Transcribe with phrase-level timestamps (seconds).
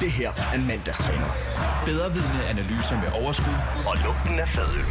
[0.00, 1.30] Det her er mandagstræner.
[1.84, 3.54] Bedre vidne analyser med overskud
[3.86, 4.84] Og lugten af fadøl.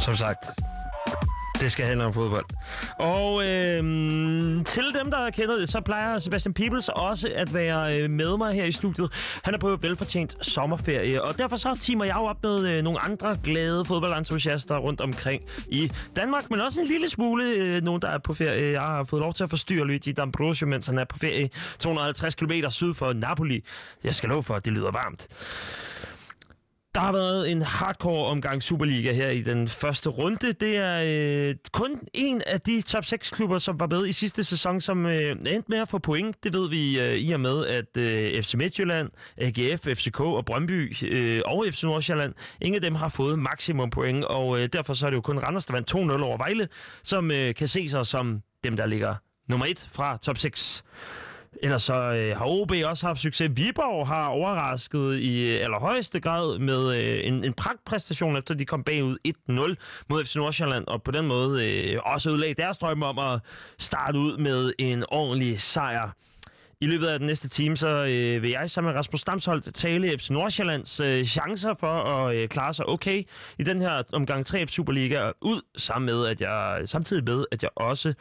[0.00, 0.46] Som sagt,
[1.60, 2.55] det skal handle om fodbold.
[2.98, 3.82] Og øh,
[4.64, 8.54] til dem, der kender det, så plejer Sebastian Peebles også at være øh, med mig
[8.54, 9.12] her i studiet.
[9.44, 13.00] Han er på velfortjent sommerferie, og derfor så timer jeg jo op med øh, nogle
[13.00, 18.08] andre glade fodboldentusiaster rundt omkring i Danmark, men også en lille smule øh, nogen, der
[18.08, 18.72] er på ferie.
[18.72, 22.34] Jeg har fået lov til at forstyrre Luigi D'Ambrosio, mens han er på ferie 250
[22.34, 23.64] km syd for Napoli.
[24.04, 25.28] Jeg skal love for, at det lyder varmt.
[26.96, 30.52] Der har været en hardcore omgang Superliga her i den første runde.
[30.52, 34.44] Det er øh, kun en af de top 6 klubber, som var med i sidste
[34.44, 36.44] sæson, som øh, endte med at få point.
[36.44, 40.96] Det ved vi øh, i og med, at øh, FC Midtjylland, AGF, FCK og Brøndby
[41.06, 45.06] øh, og FC Nordsjælland, ingen af dem har fået maksimum point, og øh, derfor så
[45.06, 46.68] er det jo kun Randers, der vandt 2-0 over Vejle,
[47.02, 49.14] som øh, kan se sig som dem, der ligger
[49.48, 50.84] nummer 1 fra top 6.
[51.62, 53.50] Ellers så øh, har OB også haft succes.
[53.54, 58.84] Viborg har overrasket i øh, allerhøjeste grad med øh, en, en pragtpræstation, efter de kom
[58.84, 63.18] bagud 1-0 mod FC Nordsjælland, og på den måde øh, også udlagde deres drømme om
[63.18, 63.40] at
[63.78, 66.10] starte ud med en ordentlig sejr.
[66.80, 70.18] I løbet af den næste time, så øh, vil jeg sammen med Rasmus Stamsholdt tale
[70.18, 73.22] FC Nordsjællands øh, chancer for at øh, klare sig okay
[73.58, 77.70] i den her omgang 3F Superliga ud, sammen med, at jeg, samtidig med, at jeg
[77.76, 78.14] også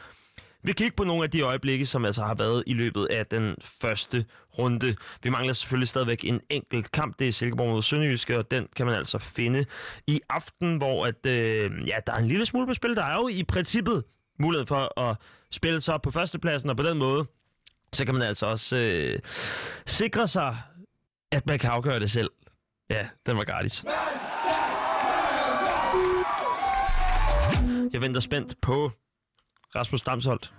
[0.66, 3.55] vi kigger på nogle af de øjeblikke, som altså har været i løbet af den
[3.61, 4.25] første
[4.59, 4.95] runde.
[5.23, 7.19] Vi mangler selvfølgelig stadigvæk en enkelt kamp.
[7.19, 9.66] Det er Silkeborg mod Sønderjyske, og den kan man altså finde
[10.08, 12.95] i aften, hvor at, øh, ja, der er en lille smule på spil.
[12.95, 14.03] Der er jo i princippet
[14.39, 15.17] mulighed for at
[15.52, 17.25] spille sig op på førstepladsen, og på den måde,
[17.93, 19.19] så kan man altså også øh,
[19.86, 20.58] sikre sig,
[21.31, 22.30] at man kan afgøre det selv.
[22.89, 23.86] Ja, den var gratis.
[27.93, 28.92] Jeg venter spændt på
[29.75, 30.52] Rasmus Damsholdt.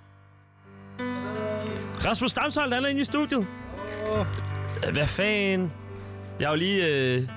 [2.06, 3.46] Rasmus Damsholdt, han er inde i studiet.
[4.12, 4.26] Oh.
[4.92, 5.72] Hvad fanden?
[6.40, 7.28] Jeg har jo lige øh,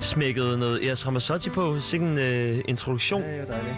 [0.00, 3.22] smækket noget Eras Ramazzotti på, sikke en øh, introduktion.
[3.22, 3.76] Ja, det er dejligt.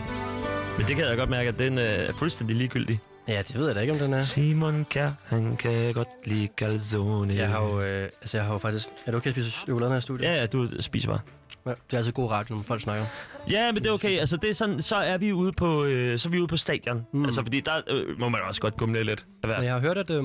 [0.79, 3.01] Men det kan jeg godt mærke, at den øh, er fuldstændig ligegyldig.
[3.29, 4.23] Ja, det ved jeg da ikke, om den er.
[4.23, 7.35] Simon Kjær, han kan godt lide calzone.
[7.35, 8.87] Jeg har jo, øh, altså jeg har jo faktisk...
[9.07, 10.29] Er det okay at spise chokolade her i studiet?
[10.29, 11.21] Ja, ja, du spiser bare.
[11.67, 11.71] ja.
[11.71, 13.07] Det er altid god radio, når folk snakker.
[13.51, 14.19] Ja, men det er okay.
[14.19, 16.57] Altså, det er sådan, så er vi ude på, øh, så er vi ude på
[16.57, 17.07] stadion.
[17.13, 17.25] Mm.
[17.25, 19.27] Altså, fordi der øh, må man også godt gumle lidt.
[19.43, 20.25] Af jeg har hørt, at øh,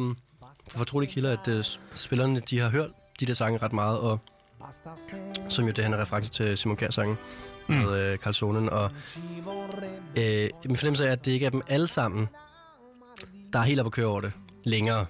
[0.72, 2.90] fra fortrolige kilder, at øh, spillerne de har hørt
[3.20, 4.20] de der sange ret meget, og
[5.50, 7.18] som jo det han er reference til Simon Kjær sangen
[7.68, 7.76] mm.
[7.76, 8.92] med øh, Carlsonen, og
[10.18, 12.30] øh, min fornemmelse er, at det ikke er dem alle sammen,
[13.54, 14.32] der er helt op at køre over det
[14.64, 15.06] længere.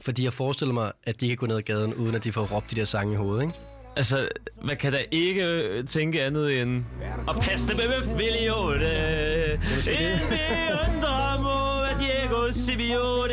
[0.00, 2.44] Fordi jeg forestiller mig, at de kan gå ned ad gaden, uden at de får
[2.54, 3.54] råbt de der sange i hovedet, ikke?
[3.96, 4.28] Altså,
[4.62, 6.84] man kan da ikke øh, tænke andet end...
[7.26, 9.52] Og passe det med Viliote.
[9.54, 13.32] En beundrer af Diego Simeone.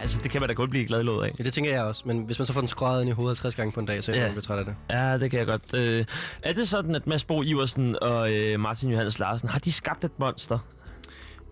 [0.00, 1.34] Altså, det kan man da godt blive glad låd af.
[1.38, 3.38] Ja, det tænker jeg også, men hvis man så får den skrejet ind i hovedet
[3.38, 4.34] 50 gange på en dag, så er jeg Ja.
[4.34, 4.74] lidt træt af det.
[4.90, 5.74] Ja, det kan jeg godt.
[5.74, 6.04] Øh,
[6.42, 10.04] er det sådan, at Mads Bo Iversen og øh, Martin Johannes Larsen, har de skabt
[10.04, 10.58] et monster?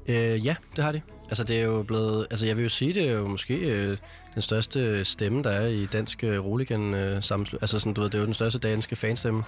[0.08, 1.00] Øh, ja, det har de.
[1.28, 2.26] Altså, det er jo blevet...
[2.30, 3.96] Altså, jeg vil jo sige, det er jo måske øh,
[4.34, 7.62] den største stemme, der er i dansk øh, roligan øh, sammenslutning.
[7.62, 9.44] Altså, sådan, du ved, det er jo den største danske fanstemme.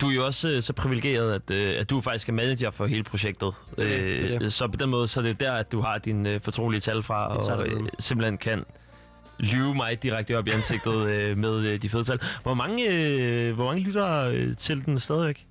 [0.00, 2.86] Du er jo også øh, så privilegeret, at, øh, at du faktisk er manager for
[2.86, 3.52] hele projektet.
[3.78, 4.52] Er det, det det.
[4.52, 7.02] Så på den måde, så er det der, at du har dine øh, fortrolige tal
[7.02, 8.64] fra, og øh, simpelthen kan
[9.38, 12.20] lyve mig direkte op i ansigtet øh, med øh, de fede tal.
[12.42, 15.46] Hvor mange, øh, hvor mange lytter øh, til den stadigvæk?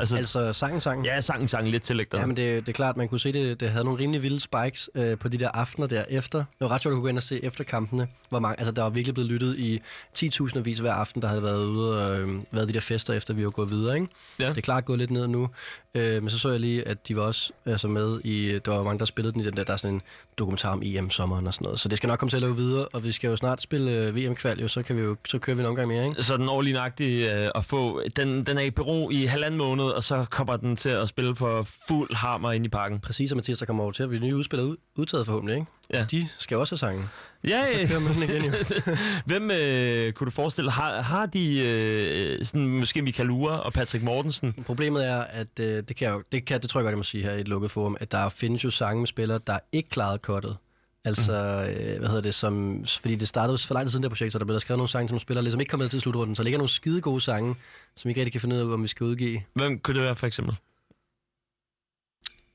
[0.00, 1.04] Altså, altså sangen, sangen.
[1.04, 3.60] ja, sangen sang lidt til Ja, men det, det er klart, man kunne se, det,
[3.60, 6.38] det havde nogle rimelig vilde spikes øh, på de der aftener der efter.
[6.38, 8.08] Det var ret sjovt at kunne gå ind og se efter kampene.
[8.28, 9.80] Hvor mange, altså, der var virkelig blevet lyttet i
[10.18, 13.34] 10.000 vis hver aften, der havde været ude og øh, været de der fester, efter
[13.34, 13.94] vi var gået videre.
[13.94, 14.08] Ikke?
[14.40, 14.48] Ja.
[14.48, 15.48] Det er klart gået lidt ned nu.
[15.94, 18.58] Øh, men så så jeg lige, at de var også altså, med i...
[18.58, 20.02] Der var mange, der spillede den i den der, der er sådan en
[20.38, 21.80] dokumentar om EM-sommeren og sådan noget.
[21.80, 23.90] Så det skal nok komme til at løbe videre, og vi skal jo snart spille
[23.90, 26.22] øh, VM-kval, jo, så, kan vi jo, så kører vi en omgang mere, ikke?
[26.22, 28.02] så den årlige nøjagtig øh, at få.
[28.16, 31.36] Den, den er i bero i halvanden måned, og så kommer den til at spille
[31.36, 33.00] for fuld hammer ind i parken.
[33.00, 35.70] Præcis, og Mathias, der kommer over til at blive nye udspillere ud, udtaget forhåbentlig, ikke?
[35.92, 36.06] Ja.
[36.10, 37.04] De skal også have sangen.
[37.44, 38.52] Ja, Så kører man den igen, jo.
[39.30, 44.04] Hvem øh, kunne du forestille, har, har de øh, sådan, måske Michael Ure og Patrick
[44.04, 44.52] Mortensen?
[44.66, 46.98] Problemet er, at øh, det, kan jeg jo, det, kan, det tror jeg godt, jeg
[46.98, 49.58] må sige her i et lukket forum, at der findes jo sange med spillere, der
[49.72, 50.56] ikke klarede kottet.
[51.04, 54.32] Altså, øh, hvad hedder det, som, fordi det startede for lang tid siden det projekt,
[54.32, 56.36] så der blev der skrevet nogle sange, som spillere ligesom ikke kom med til slutrunden.
[56.36, 57.54] Så der ligger nogle skide gode sange,
[57.96, 59.42] som vi ikke rigtig kan finde ud af, om vi skal udgive.
[59.54, 60.54] Hvem kunne det være for eksempel?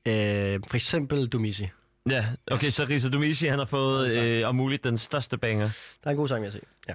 [0.06, 1.68] Øh, for eksempel Dumisi.
[2.10, 5.68] Ja, okay, så Risa Dumisi, han har fået øh, om muligt den største banger.
[6.04, 6.62] Der er en god sang, jeg sige.
[6.88, 6.94] Ja.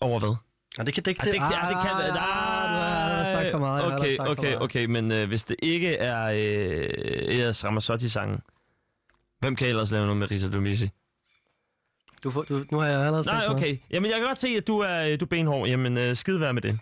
[0.00, 0.36] Over hvad?
[0.78, 2.12] Ja, det kan det, Ah, det, det, ah, det kan ah, det.
[2.12, 3.84] du har sagt for meget.
[3.84, 8.40] Okay, okay, okay, men øh, hvis det ikke er øh, Eras Ramazzotti-sangen,
[9.46, 10.90] hvem kan ellers lave noget med Risa Dumisi?
[12.24, 13.78] Du, får, du, nu har jeg allerede sagt Nej, okay.
[13.90, 15.68] Jamen, jeg kan godt se, at du er, du er benhård.
[15.68, 16.78] Jamen, øh, skide være med det.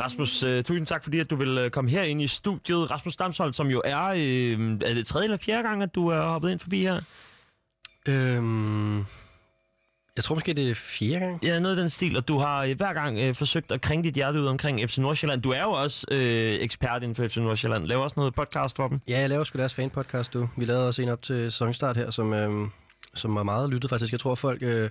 [0.00, 2.90] Rasmus, øh, tusind tak, fordi at du vil øh, komme her ind i studiet.
[2.90, 6.22] Rasmus Damsholdt, som jo er, øh, er det tredje eller fjerde gang, at du er
[6.22, 7.00] hoppet ind forbi her?
[8.08, 9.04] Øhm,
[10.16, 11.44] jeg tror måske, det er fjerde gang.
[11.44, 14.04] Ja, noget i den stil, og du har øh, hver gang øh, forsøgt at krænge
[14.04, 15.42] dit hjerte ud omkring FC Nordsjælland.
[15.42, 17.86] Du er jo også øh, ekspert inden for FC Nordsjælland.
[17.86, 19.00] Laver også noget podcast for dem.
[19.08, 20.48] Ja, jeg laver sgu deres fanpodcast, du.
[20.56, 22.70] Vi lavede også en op til sæsonstart her, som, øhm,
[23.14, 24.12] som var meget lyttet faktisk.
[24.12, 24.90] Jeg tror, folk øh,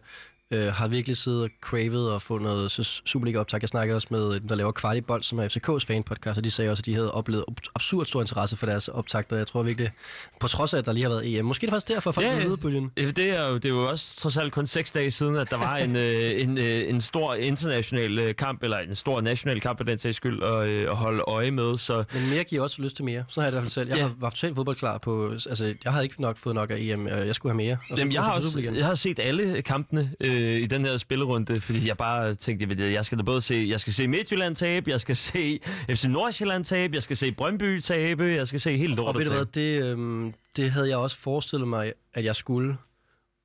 [0.53, 2.71] øh, har virkelig siddet og cravet og få noget
[3.05, 3.61] Superliga-optag.
[3.61, 6.71] Jeg snakkede også med dem, der laver Kvartibold, som er FCK's fanpodcast, og de sagde
[6.71, 9.37] også, at de havde oplevet ab- absurd stor interesse for deres optagter.
[9.37, 9.91] Jeg tror virkelig,
[10.39, 11.45] på trods af, at der lige har været EM.
[11.45, 12.91] Måske er det faktisk derfor, at folk Ja, er bølgen.
[12.97, 15.57] Det er, jo, det er jo også trods alt kun seks dage siden, at der
[15.57, 19.79] var en, øh, en, øh, en stor international øh, kamp, eller en stor national kamp
[19.79, 21.77] for den sags skyld, at, øh, at holde øje med.
[21.77, 23.23] Så Men mere giver også lyst til mere.
[23.29, 23.89] Sådan har jeg det i hvert fald selv.
[23.89, 24.09] Jeg Ja.
[24.21, 25.31] været totalt fodboldklar på...
[25.31, 27.07] Altså, jeg havde ikke nok fået nok af EM.
[27.07, 27.77] Jeg skulle have mere.
[27.91, 31.61] Og Jamen, jeg, har også, jeg har set alle kampene øh, i den her spillerunde,
[31.61, 34.55] fordi jeg bare tænkte, jeg, ved, jeg skal da både se, jeg skal se Midtjylland
[34.55, 35.59] tabe, jeg skal se
[35.89, 39.25] FC Nordsjælland tabe, jeg skal se Brøndby tabe, jeg skal se helt Og lortet ved
[39.25, 42.77] du hvad, det, øhm, det havde jeg også forestillet mig, at jeg skulle.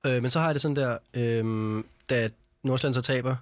[0.06, 2.28] Øh, men så har jeg det sådan der, øhm, da
[2.62, 3.36] Nordsjælland så taber,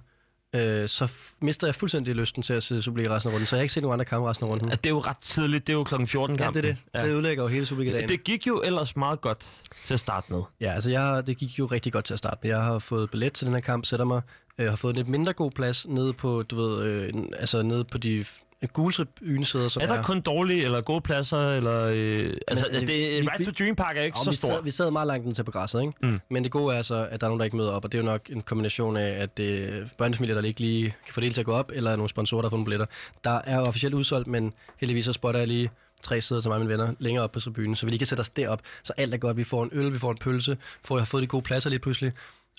[0.55, 1.07] øh, så
[1.41, 3.47] mister jeg fuldstændig lysten til at se Superliga resten af runden.
[3.47, 4.71] Så jeg har ikke set nogen andre kampe resten af runden.
[4.71, 6.63] At det er jo ret tidligt, det er jo klokken 14 Ja, kampen.
[6.63, 7.01] det er det.
[7.03, 8.09] Det ødelægger jo hele Superliga-dagen.
[8.09, 10.41] det gik jo ellers meget godt til at starte med.
[10.61, 12.51] Ja, altså jeg, det gik jo rigtig godt til at starte med.
[12.51, 14.21] Jeg har fået billet til den her kamp, sætter mig,
[14.57, 17.83] øh, har fået en lidt mindre god plads nede på, du ved, øh, altså nede
[17.83, 18.25] på de
[18.67, 21.49] gule tribunesæder, som Er der kun dårlige eller gode pladser?
[21.51, 24.47] Eller, øh, altså, altså, det, vi- Right to Dream Park er ikke så vi stor.
[24.47, 25.93] sad, vi sad meget langt ind til på græsset, ikke?
[26.03, 26.19] Mm.
[26.29, 27.97] Men det gode er så, at der er nogen, der ikke møder op, og det
[27.97, 31.19] er jo nok en kombination af, at det er børnefamilier, der ikke lige kan få
[31.19, 32.85] det hele til at gå op, eller nogle sponsorer, der har fundet billetter.
[33.23, 35.69] Der er jo officielt udsolgt, men heldigvis så spotter jeg lige
[36.01, 38.07] tre sæder til mig og mine venner længere op på tribunen, så vi lige kan
[38.07, 39.37] sætte os derop, så alt er godt.
[39.37, 41.79] Vi får en øl, vi får en pølse, får, har fået de gode pladser lige
[41.79, 42.11] pludselig,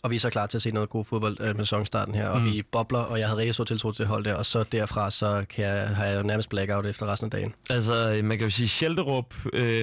[0.03, 2.29] og vi er så klar til at se noget god fodbold øh, med sæsonstarten her,
[2.29, 2.45] og Mm.
[2.53, 5.45] vi bobler, og jeg havde rigtig stor tiltro til hold der, og så derfra, så
[5.51, 7.55] kan jeg, har jeg jo nærmest blackout efter resten af dagen.
[7.71, 9.83] Altså, man kan jo sige, Schelderup øh,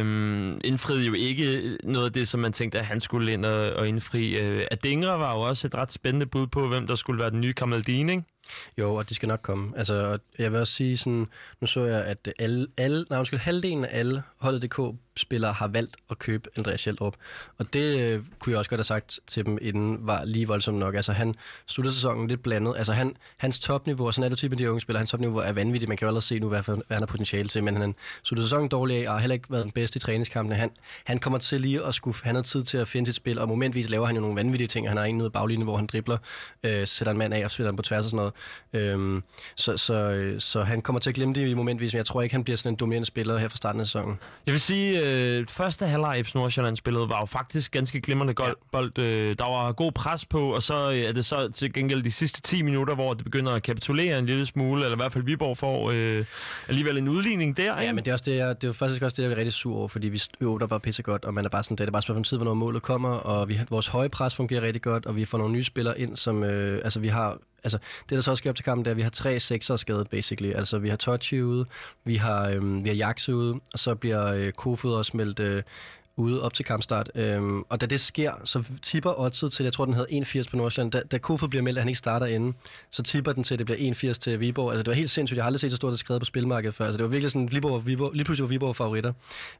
[0.64, 3.88] indfriede jo ikke noget af det, som man tænkte, at han skulle ind og, og
[3.88, 4.30] indfri.
[4.36, 7.42] Øh, Adingra var jo også et ret spændende bud på, hvem der skulle være den
[7.42, 8.24] nye Kamaldin, ikke?
[8.78, 9.74] Jo, og det skal nok komme.
[9.78, 11.28] Altså, jeg vil også sige sådan,
[11.62, 14.24] nu så jeg, at alle, alle nej, undskyld, halvdelen af alle
[15.18, 17.16] spillere har valgt at købe Andreas Hjeldrup.
[17.58, 20.78] Og det øh, kunne jeg også godt have sagt til dem inden, var lige voldsomt
[20.78, 20.96] nok.
[20.96, 21.36] Altså, han
[21.66, 22.74] slutter sæsonen lidt blandet.
[22.78, 25.54] Altså, han, hans topniveau, og sådan er det typen de unge spillere, hans topniveau er
[25.54, 25.90] vanvittigt.
[25.90, 28.44] Man kan jo allerede se nu, hvad, hvad han har potentiale til, men han slutter
[28.44, 30.56] sæsonen dårlig af, og har heller ikke været den bedste i træningskampene.
[30.56, 30.72] Han,
[31.04, 33.48] han kommer til lige at skulle, han har tid til at finde sit spil, og
[33.48, 34.88] momentvis laver han jo nogle vanvittige ting.
[34.88, 36.18] Han har en ude baglinjen, hvor han dribler,
[36.64, 38.32] øh, så sætter en mand af og spiller den på tværs og sådan
[38.74, 38.94] noget.
[38.94, 39.24] Øhm,
[39.56, 42.22] så, så, øh, så han kommer til at glemme det i momentvis, men jeg tror
[42.22, 44.20] ikke, han bliver sådan en dominerende spiller her fra starten af sæsonen.
[44.46, 48.50] Jeg vil sige, øh, første halvleg FC Nordsjælland spillet var jo faktisk ganske glimrende gold,
[48.50, 48.68] ja.
[48.72, 49.00] bold.
[49.00, 52.12] Øh, der var god pres på, og så øh, er det så til gengæld de
[52.12, 55.24] sidste 10 minutter, hvor det begynder at kapitulere en lille smule, eller i hvert fald
[55.24, 56.26] Viborg får øh,
[56.68, 57.64] alligevel en udligning der.
[57.64, 57.94] Ja, ikke?
[57.94, 59.78] men det er, også det, jeg, det er faktisk også det, jeg er rigtig sur
[59.78, 61.92] over, fordi vi jo, der bare pisse godt, og man er bare sådan, det er
[61.92, 65.06] bare spørgsmål om tid, hvornår målet kommer, og vi, vores høje pres fungerer rigtig godt,
[65.06, 67.38] og vi får nogle nye spillere ind, som, øh, altså vi har,
[67.68, 67.78] altså
[68.10, 69.76] det der så også sker op til kampen, det er, at vi har tre sekser
[69.76, 70.54] skadet, basically.
[70.54, 71.66] Altså vi har Tochi ude,
[72.04, 75.64] vi har, øh, vi har Jaxe ude, og så bliver øh, Kofod også meldt øh,
[76.18, 77.12] ude op til kampstart.
[77.16, 80.58] Øhm, og da det sker, så tipper oddset til, jeg tror, den hedder 81 på
[80.58, 80.92] Nordsjælland.
[80.92, 82.56] Da, da Kofod bliver meldt, at han ikke starter inden,
[82.92, 84.72] så tipper den til, at det bliver 81 til Viborg.
[84.72, 85.36] Altså, det var helt sindssygt.
[85.36, 86.86] Jeg har aldrig set så stort det skrevet på spilmarkedet før.
[86.86, 89.14] Altså, det var virkelig sådan, Viborg, Viborg, lige pludselig var Viborg favoritter.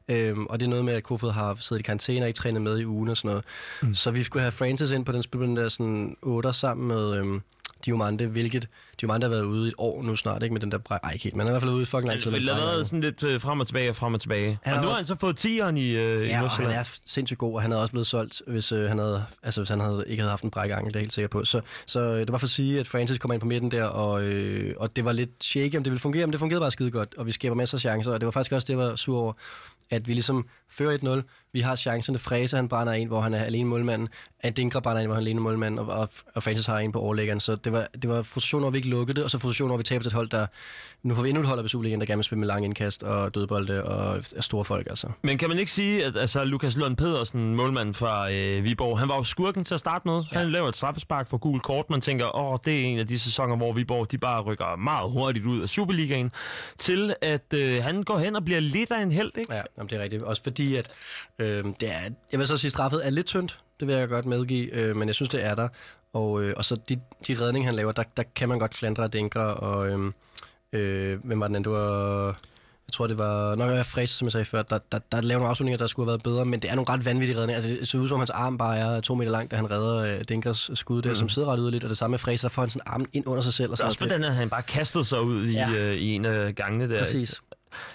[0.08, 2.62] Øhm, og det er noget med, at Kofod har siddet i karantæne og ikke trænet
[2.62, 3.44] med i ugen og sådan noget.
[3.82, 3.94] Mm.
[3.94, 7.16] Så vi skulle have Francis ind på den spil, den der sådan 8 sammen med...
[7.16, 7.42] Øhm,
[7.84, 8.68] Diomande, hvilket
[9.00, 11.00] Diomande har været ude i et år nu snart, ikke med den der bræk.
[11.02, 12.32] Ej, ikke helt, men han er i hvert fald ude i fucking lang tid.
[12.32, 14.58] Det har været sådan lidt øh, frem og tilbage og frem og tilbage.
[14.62, 16.40] Han og har nu har han så fået 10'eren i, øh, i Ja, og han
[16.40, 16.78] Nordsjælland.
[16.78, 19.68] er sindssygt god, og han havde også blevet solgt, hvis, øh, han, havde, altså, hvis
[19.68, 21.44] han havde, ikke havde haft en brækkeangel, det er jeg helt sikker på.
[21.44, 23.84] Så, så øh, det var for at sige, at Francis kommer ind på midten der,
[23.84, 26.70] og, øh, og det var lidt shaky, om det ville fungere, men det fungerede bare
[26.70, 28.78] skide godt, og vi skaber masser af chancer, og det var faktisk også det, jeg
[28.78, 29.32] var sur over,
[29.90, 31.48] at vi ligesom fører 1-0.
[31.52, 32.18] Vi har chancerne.
[32.18, 34.08] Frese, han brænder en, hvor han er alene målmanden.
[34.42, 35.78] Adinkra brænder en, hvor han er alene målmanden.
[35.78, 37.40] Og, og, og Francis har en på overlæggeren.
[37.40, 39.24] Så det var, det var frustration over, vi ikke lukkede det.
[39.24, 40.46] Og så frustration over, vi taber til et hold, der...
[41.02, 43.02] Nu får vi endnu et hold af Superligaen, der gerne vil spille med lang indkast
[43.02, 45.08] og dødbolde og er store folk, altså.
[45.22, 49.08] Men kan man ikke sige, at altså, Lukas Lund Pedersen, målmand fra øh, Viborg, han
[49.08, 50.22] var jo skurken til at starte med.
[50.32, 50.38] Ja.
[50.38, 51.90] Han laver et straffespark for gul kort.
[51.90, 55.10] Man tænker, åh, det er en af de sæsoner, hvor Viborg de bare rykker meget
[55.10, 56.32] hurtigt ud af Superligaen.
[56.78, 59.54] Til at øh, han går hen og bliver lidt af en held, ikke?
[59.54, 60.22] Ja, jamen, det er rigtigt.
[60.22, 60.90] Også fordi, at
[61.38, 62.00] øh, det er,
[62.32, 63.58] jeg vil så sige, straffet er lidt tyndt.
[63.80, 65.68] Det vil jeg godt medgive, øh, men jeg synes, det er der.
[66.12, 69.08] Og, øh, og så de, de redninger, han laver, der, der kan man godt klandre
[69.08, 69.88] Denker og...
[69.88, 70.12] Øh,
[70.72, 71.72] øh, hvem var den anden?
[71.72, 72.26] Det var...
[72.88, 74.62] Jeg tror, det var nok jeg Fræse, som jeg sagde før.
[74.62, 76.88] Der, der, der laver nogle afslutninger, der skulle have været bedre, men det er nogle
[76.90, 77.54] ret vanvittige redninger.
[77.54, 80.18] Altså, det ser ud som, hans arm bare er to meter lang, da han redder
[80.18, 81.14] øh, Denkers skud der, mm.
[81.14, 81.84] som sidder ret ud lidt.
[81.84, 83.70] Og det samme med Fræse, der får han sådan armen ind under sig selv.
[83.72, 85.70] Og er også på den, at han bare kastede sig ud i, Ja.
[85.70, 86.98] øh, i en af gangene der.
[86.98, 87.42] Præcis.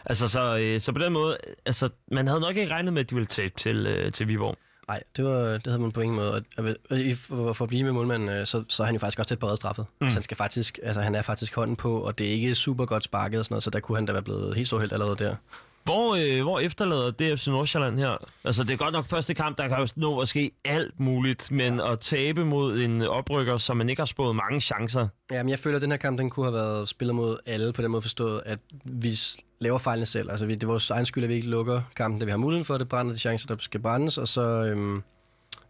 [0.06, 3.10] Altså, så, øh, så på den måde, altså, man havde nok ikke regnet med, at
[3.10, 4.58] de ville tabe til, øh, til Viborg.
[4.88, 6.32] Nej, det, var, det havde man på ingen måde.
[6.34, 6.44] Og,
[6.90, 9.40] og, for, at blive med målmanden, øh, så, så er han jo faktisk også tæt
[9.40, 9.86] på redstraffet.
[10.02, 10.10] Mm.
[10.10, 12.86] Så han, skal faktisk, altså, han er faktisk hånden på, og det er ikke super
[12.86, 14.94] godt sparket og sådan noget, så der kunne han da være blevet helt stor held
[14.94, 15.36] allerede der.
[15.84, 18.18] Hvor, øh, hvor efterlader DFC Nordsjælland her?
[18.44, 21.52] Altså, det er godt nok første kamp, der kan jo nå at ske alt muligt,
[21.52, 25.08] men at tabe mod en oprykker, som man ikke har spået mange chancer.
[25.32, 27.74] Ja, men jeg føler, at den her kamp, den kunne have været spillet mod alle
[27.74, 30.32] på den måde forstået, at vi s- laver fejlene selv.
[30.32, 32.38] Altså, vi, det er vores egen skyld, at vi ikke lukker kampen, da vi har
[32.38, 35.04] muligheden for det, brænder de chancer, der skal brændes, og så, øhm,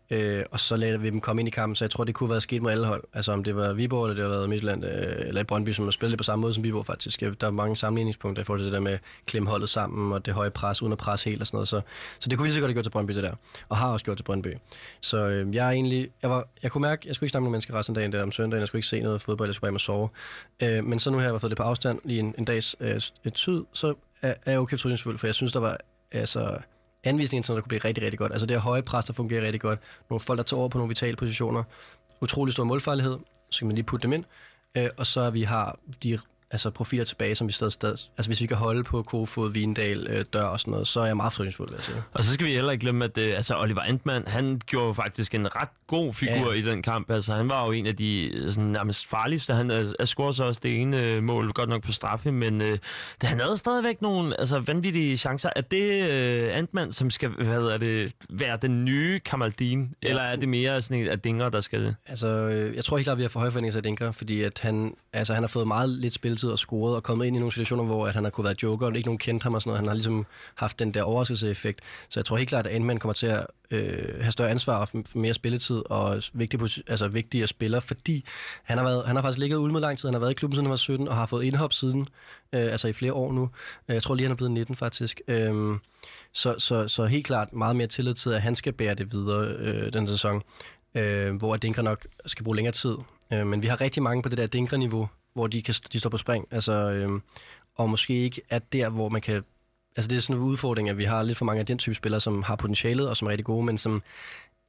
[0.10, 1.76] øh, og så lader vi dem komme ind i kampen.
[1.76, 3.04] Så jeg tror, det kunne have været sket med alle hold.
[3.14, 5.92] Altså, om det var Viborg, eller det har været Midtjylland, øh, eller Brøndby, som har
[5.92, 7.20] spillet det på samme måde som Viborg, faktisk.
[7.20, 10.26] Der er mange sammenligningspunkter i forhold til det der med at klemme holdet sammen, og
[10.26, 11.68] det høje pres, uden at presse helt og sådan noget.
[11.68, 11.82] Så,
[12.20, 13.36] så det kunne vi lige så godt have gjort til Brøndby, det der.
[13.70, 14.58] Og har også gjort til Brøndby.
[15.02, 17.52] Så øh, jeg er egentlig, jeg, var, jeg kunne mærke, jeg skulle ikke snakke med
[17.52, 19.62] mennesker resten af dagen der om søndagen, jeg skulle ikke se noget fodbold, jeg skulle
[19.62, 20.10] bare hjem og sove.
[20.62, 23.02] Øh, men så nu har jeg fået det på afstand lige en, en dags øh,
[23.24, 25.78] et tid, så er, er jeg okay fortrydningsfuld, for jeg synes, der var
[26.12, 26.58] altså,
[27.04, 28.32] anvisningen til, noget, der kunne blive rigtig, rigtig godt.
[28.32, 29.80] Altså det her høje pres, der fungerer rigtig godt.
[30.10, 31.64] Nogle folk, der tager over på nogle vitale positioner.
[32.22, 33.18] Utrolig stor målfarlighed,
[33.50, 34.24] så kan man lige putte dem ind.
[34.78, 36.20] Øh, og så vi har de
[36.54, 40.08] altså profiler tilbage, som vi stadig, stadig altså hvis vi kan holde på Kofod, Vindal,
[40.10, 42.04] øh, Dør og sådan noget, så er jeg meget fortrydningsfuld, vil jeg sige.
[42.14, 44.94] Og så skal vi heller ikke glemme, at øh, altså, Oliver Antmann, han gjorde jo
[44.94, 47.12] faktisk en ret god figur Ja, i den kamp.
[47.12, 49.54] Altså, han var jo en af de øh, sådan, nærmest farligste.
[49.54, 52.78] Han øh, scorede så også det ene øh, mål, godt nok på straffe, men øh,
[53.22, 55.50] det, han havde stadigvæk nogle altså, vanvittige chancer.
[55.56, 60.08] Er det øh, Antmann, som skal hvad er det, være den nye Kamaldin, ja.
[60.08, 61.96] eller er det mere sådan en af Dinger, der skal det?
[62.06, 64.42] Altså, øh, jeg tror helt klart, at vi har for høje forventninger til Denker, fordi
[64.42, 67.40] at han, altså, han har fået meget lidt spilletid og scoret og kommet ind i
[67.40, 69.62] nogle situationer, hvor at han har kunne være joker, og ikke nogen kendte ham og
[69.62, 69.80] sådan noget.
[69.80, 71.82] Han har ligesom haft den der overraskelseseffekt.
[72.10, 74.88] Så jeg tror helt klart, at Endman kommer til at øh, have større ansvar og
[74.96, 78.26] f- mere spilletid og vigtig, altså, vigtigere spiller, fordi
[78.64, 80.08] han har, været, han har faktisk ligget ude med lang tid.
[80.10, 82.02] Han har været i klubben siden han var 17 og har fået indhop siden,
[82.54, 83.50] øh, altså i flere år nu.
[83.90, 85.22] Øh, jeg tror lige, han er blevet 19 faktisk.
[85.28, 85.76] Øh,
[86.34, 89.48] så, så, så helt klart meget mere tillid til, at han skal bære det videre
[89.48, 90.42] øh, den sæson
[90.96, 92.96] øh, hvor Dinker nok skal bruge længere tid.
[93.34, 96.10] Øh, men vi har rigtig mange på det der dinkerniveau, hvor de, kan, de står
[96.10, 96.48] på spring.
[96.52, 97.22] Altså, øh,
[97.76, 99.44] og måske ikke er der, hvor man kan...
[99.96, 101.96] Altså det er sådan en udfordring, at vi har lidt for mange af den type
[101.96, 104.04] spillere, som har potentialet og som er rigtig gode, men som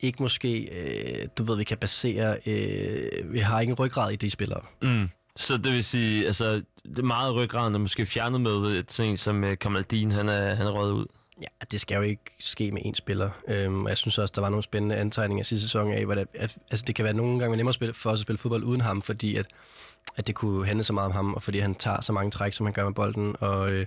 [0.01, 2.39] ikke måske, øh, du ved, vi kan basere...
[2.47, 4.61] Øh, vi har ikke en ryggrad i de spillere.
[4.83, 5.09] Mm.
[5.37, 9.19] Så det vil sige, altså, det er meget ryggraden er måske fjernet med et ting,
[9.19, 11.07] som øh, Kamaldin, han er, han er røget ud.
[11.41, 13.31] Ja, det skal jo ikke ske med én spiller.
[13.49, 16.29] Øhm, og jeg synes også, der var nogle spændende antegninger sidste sæson af, hvad det,
[16.35, 18.65] at, altså det kan være nogle gange nemmere at spille, for os at spille fodbold
[18.65, 19.47] uden ham, fordi at,
[20.17, 22.53] at det kunne handle så meget om ham, og fordi han tager så mange træk,
[22.53, 23.87] som han gør med bolden, og, øh,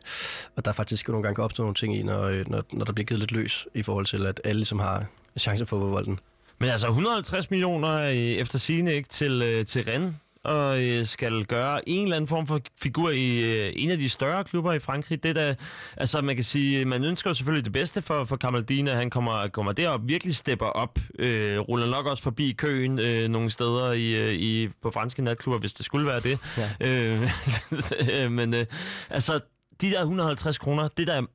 [0.56, 2.94] og der faktisk nogle gange kan opstå nogle ting i, når, øh, når, når der
[2.94, 5.06] bliver givet lidt løs i forhold til, at alle som har
[5.40, 6.20] chance for at få bolden.
[6.60, 10.16] Men altså 150 millioner øh, efter sine ikke til, øh, til Rennes,
[10.48, 14.10] og øh, skal gøre en eller anden form for figur i øh, en af de
[14.10, 15.24] større klubber i Frankrig.
[15.24, 15.54] Det der,
[15.98, 19.10] altså man kan sige, man ønsker jo selvfølgelig det bedste for, for Kamaldine, at han
[19.10, 23.92] kommer, kommer derop, virkelig stepper op, øh, ruller nok også forbi køen øh, nogle steder
[23.92, 26.40] i, øh, i, på franske natklubber, hvis det skulle være det.
[26.58, 26.70] Ja.
[26.92, 28.66] Øh, men øh,
[29.10, 29.40] altså,
[29.82, 31.26] de der 150 kroner, det der er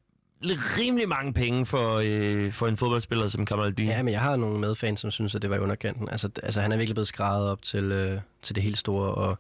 [0.51, 3.91] rimelig mange penge for, øh, for en fodboldspiller som Kamaldine.
[3.91, 6.09] Ja, men jeg har nogle medfans, som synes, at det var i underkanten.
[6.09, 9.39] Altså, altså han er virkelig blevet skrevet op til, øh, til det helt store, og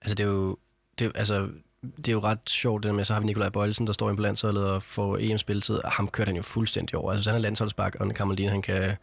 [0.00, 0.56] altså, det er jo,
[0.98, 1.48] det altså,
[1.96, 4.08] det er jo ret sjovt, det der med, så har vi Nikolaj Bøjlesen, der står
[4.08, 7.12] ind på landsholdet og får EM-spilletid, og ham kørte han jo fuldstændig over.
[7.12, 8.96] Altså, hvis han er landsholdsbak, og Kamaldin, han kan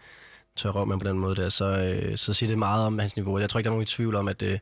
[0.56, 3.16] tørre om med på den måde der, så, øh, så siger det meget om hans
[3.16, 3.40] niveau.
[3.40, 4.60] Jeg tror ikke, der er nogen i tvivl om, at, øh,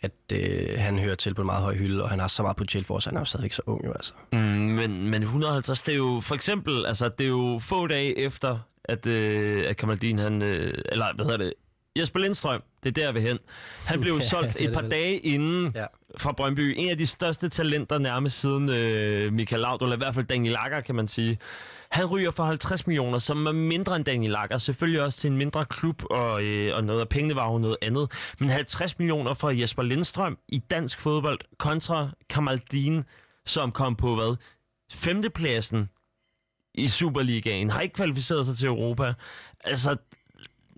[0.00, 2.56] at øh, han hører til på en meget høj hylde, og han har så meget
[2.56, 4.12] potentiale for os, han er jo stadigvæk så ung jo, altså.
[4.32, 8.18] Mm, men, men 150, det er jo for eksempel, altså det er jo få dage
[8.18, 11.52] efter, at, øh, at Kamaldin, han, øh, eller hvad hedder det,
[11.98, 13.38] Jesper Lindstrøm, det er der, vi hen.
[13.86, 15.86] Han blev solgt et par dage inden Ja.
[16.18, 16.74] fra Brøndby.
[16.76, 20.52] En af de største talenter nærmest siden øh, Michael Laudrup, eller i hvert fald Daniel
[20.52, 21.38] Lager, kan man sige.
[21.90, 24.58] Han ryger for 50 millioner, som er mindre end Daniel Lager.
[24.58, 27.76] Selvfølgelig også til en mindre klub, og, øh, og noget af pengene var jo noget
[27.82, 28.12] andet.
[28.40, 33.04] Men 50 millioner for Jesper Lindstrøm i dansk fodbold kontra Kamaldin,
[33.46, 34.36] som kom på hvad?
[34.92, 35.88] Femtepladsen
[36.74, 39.14] i Superligaen, har ikke kvalificeret sig til Europa.
[39.64, 39.96] Altså,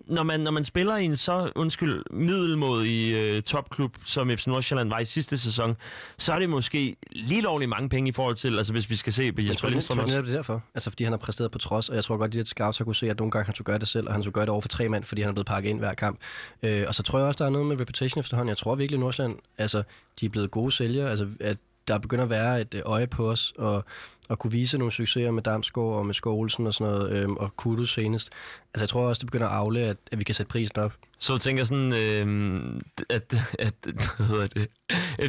[0.09, 4.89] når man, når man spiller i en så, undskyld, middelmådig øh, topklub, som FC Nordsjælland
[4.89, 5.77] var i sidste sæson,
[6.19, 9.13] så er det måske lige lovligt mange penge i forhold til, altså hvis vi skal
[9.13, 10.15] se på Jeg Jesper tror, Lindstrøm tror også.
[10.15, 10.63] netop det er derfor.
[10.75, 12.85] Altså, fordi han har præsteret på trods, og jeg tror godt, at de scouts har
[12.85, 14.51] kunne se, at nogle gange han skulle gøre det selv, og han skulle gøre det
[14.51, 16.19] over for tre mand, fordi han er blevet pakket ind hver kamp.
[16.63, 18.49] Øh, og så tror jeg også, der er noget med reputation efterhånden.
[18.49, 19.83] Jeg tror virkelig, at Nordsjælland, altså,
[20.21, 21.11] de er blevet gode sælgere.
[21.11, 21.57] Altså, at
[21.89, 23.85] der begynder at være et øh, øje på os, og,
[24.29, 27.37] og kunne vise nogle succeser med Damsgaard og med Skov Olsen og sådan noget, øhm,
[27.37, 28.31] og Kudus senest.
[28.75, 30.93] Altså, jeg tror også, det begynder at afle, at, at vi kan sætte prisen op.
[31.19, 32.81] Så jeg tænker sådan, øh,
[33.11, 33.75] at, at,
[34.17, 34.69] hvad hedder det?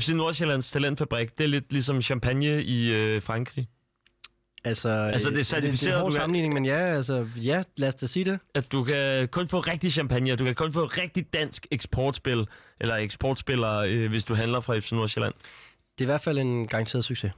[0.02, 3.68] FC Nordsjællands talentfabrik, det er lidt ligesom champagne i øh, Frankrig.
[4.64, 7.28] Altså, Altså, det er øh, certificeret, Det, det er en du sammenligning, men ja, altså,
[7.36, 8.40] ja, lad os da sige det.
[8.56, 12.48] At du kan kun få rigtig champagne, og du kan kun få rigtig dansk eksportspil,
[12.80, 15.34] eller eksportspillere, øh, hvis du handler fra FC Nordsjælland.
[16.00, 17.32] Det er i hvert fald en garanteret succes.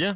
[0.00, 0.14] Ja,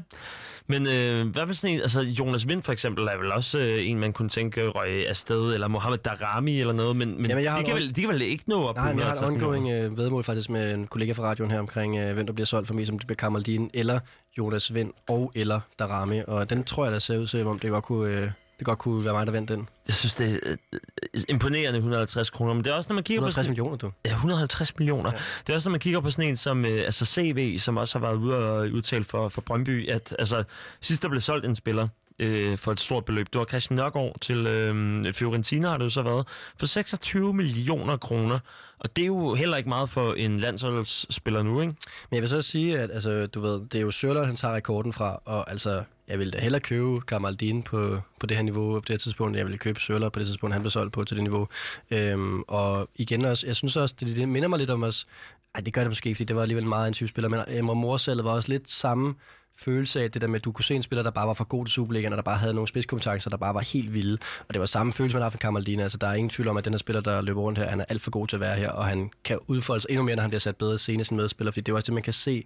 [0.66, 3.88] men øh, hvad med sådan en, altså Jonas Vind for eksempel, er vel også øh,
[3.88, 7.52] en, man kunne tænke røg afsted, eller Mohamed Darami eller noget, men, men Jamen, jeg
[7.52, 9.30] har de, kan vel, de kan vel ikke nå op Nej, jeg har et 150
[9.30, 9.56] millioner?
[9.56, 12.46] ongoing øh, vedmål faktisk med en kollega fra radioen her omkring, øh, hvem der bliver
[12.46, 14.00] solgt for mig, som det bliver Kamaldin, eller
[14.38, 16.22] Jonas Vind, og eller Darami.
[16.26, 18.78] Og den tror jeg, der ser ud til, om det godt kunne, øh, det godt
[18.78, 19.68] kunne være mig, der vandt den.
[19.86, 23.20] Jeg synes, det er øh, imponerende 150 kroner, men det er også, når man kigger
[23.20, 23.50] 160 på...
[23.50, 23.90] millioner, du.
[24.04, 25.12] Ja, 150 millioner.
[25.12, 25.18] Ja.
[25.46, 27.98] Det er også, når man kigger på sådan en som øh, altså CV, som også
[27.98, 30.44] har været ude og udtale for, for Brøndby, at altså,
[30.80, 34.20] sidst der blev solgt en spiller øh, for et stort beløb, det var Christian Nørgaard
[34.20, 38.38] til øh, Fiorentina, har det jo så været, for 26 millioner kroner.
[38.82, 41.74] Og det er jo heller ikke meget for en landsholdsspiller nu, ikke?
[42.10, 44.54] Men jeg vil så sige, at altså, du ved, det er jo Sørler, han tager
[44.54, 48.74] rekorden fra, og altså, jeg ville da hellere købe Kamaldin på, på det her niveau
[48.74, 51.04] på det her tidspunkt, jeg ville købe Sørler på det tidspunkt, han blev solgt på
[51.04, 51.48] til det niveau.
[51.90, 55.06] Øhm, og igen også, jeg synes også, det, det minder mig lidt om os,
[55.54, 57.40] ej, det gør det måske ikke, fordi det var alligevel meget en type spiller, men
[57.40, 59.14] øh, Emre Morsallet var også lidt samme
[59.58, 61.44] følelse af det der med, at du kunne se en spiller, der bare var for
[61.44, 64.18] god til Superligaen, og der bare havde nogle spidskompetencer, der bare var helt vilde.
[64.48, 65.80] Og det var samme følelse, man har for Kamaldin.
[65.80, 67.80] Altså, der er ingen tvivl om, at den her spiller, der løber rundt her, han
[67.80, 70.16] er alt for god til at være her, og han kan udfolde sig endnu mere,
[70.16, 72.12] når han bliver sat bedre scene som medspiller, fordi det er også det, man kan
[72.12, 72.44] se,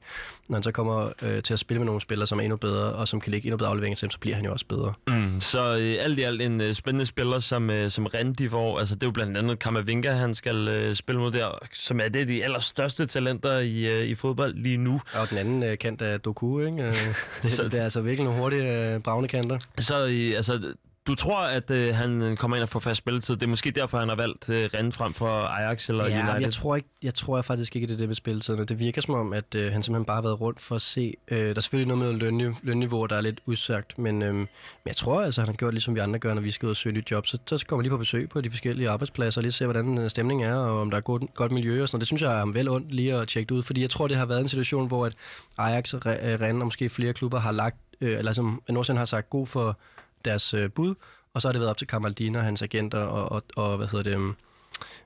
[0.48, 2.92] når han så kommer øh, til at spille med nogle spillere, som er endnu bedre,
[2.92, 4.92] og som kan lægge endnu bedre afleveringer til dem, så bliver han jo også bedre.
[5.06, 5.40] Mm.
[5.40, 8.78] Så øh, alt i alt en øh, spændende spiller, som, øh, som Randi får.
[8.78, 12.08] Altså, det er jo blandt andet Kamavinga, han skal øh, spille mod der, som er
[12.08, 15.00] det de allerstørste talenter i, øh, i fodbold lige nu.
[15.14, 16.92] Og den anden øh, kant af Doku, ikke?
[17.42, 19.58] Det, Så- det, er altså virkelig nogle hurtige øh, bravne kanter.
[19.78, 19.94] Så
[20.36, 20.72] altså,
[21.06, 23.34] du tror, at øh, han kommer ind og får fast spilletid.
[23.34, 26.40] Det er måske derfor, han har valgt øh, Rand frem for Ajax eller Ja, United.
[26.40, 28.68] jeg tror, ikke, jeg tror faktisk ikke, at det er det med spilletiden.
[28.68, 31.14] Det virker som om, at øh, han simpelthen bare har været rundt for at se.
[31.28, 34.34] Øh, der er selvfølgelig noget med noget lønniveau, lønniveau, der er lidt udsagt, men, øh,
[34.34, 34.48] men
[34.86, 36.76] jeg tror altså, han har gjort ligesom vi andre gør, når vi skal ud og
[36.76, 37.26] søge nyt job.
[37.26, 40.10] Så, så kommer lige på besøg på de forskellige arbejdspladser og lige se, hvordan øh,
[40.10, 42.00] stemningen er, og om der er godt, godt miljø og sådan noget.
[42.00, 44.16] Det synes jeg er vel ondt lige at tjekke det ud, fordi jeg tror, det
[44.16, 45.14] har været en situation, hvor at
[45.58, 49.04] Ajax, Re- øh, Rennes og måske flere klubber har lagt, øh, eller som Nordsjælland har
[49.04, 49.78] sagt god for
[50.26, 50.94] deres øh, bud,
[51.34, 53.86] og så har det været op til Kamaldina og hans agenter og, og, og hvad
[53.86, 54.32] hedder det, øh,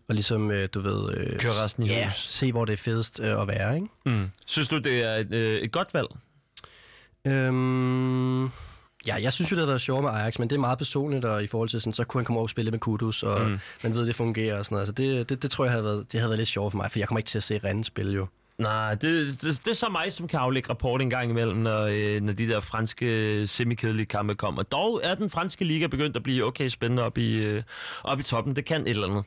[0.09, 1.15] og ligesom, øh, du ved...
[1.17, 2.15] Øh, Kører resten i ja, hus.
[2.29, 3.89] se hvor det er fedest øh, at være, ikke?
[4.07, 4.31] Mm.
[4.47, 6.09] Synes du, det er et, øh, et godt valg?
[7.27, 8.45] Øhm,
[9.07, 11.25] ja, jeg synes jo, det har været sjovt med Ajax, men det er meget personligt,
[11.25, 13.41] og i forhold til sådan, så kunne han komme over og spille med Kudus, og
[13.41, 13.49] Mm.
[13.51, 13.59] mm.
[13.83, 14.81] man ved, det fungerer og sådan noget.
[14.89, 16.91] Altså, det, det, det tror jeg havde været, det havde været lidt sjovt for mig,
[16.93, 18.27] for jeg kommer ikke til at se Rennes spille jo.
[18.61, 21.83] Nej, det, det, det er så mig, som kan aflægge rapport en gang imellem, når,
[21.83, 24.63] øh, når de der franske øh, semikedelige kampe kommer.
[24.63, 27.63] Dog er den franske liga begyndt at blive okay spændende op i, øh,
[28.05, 28.57] op i toppen.
[28.57, 29.25] Det kan et eller andet.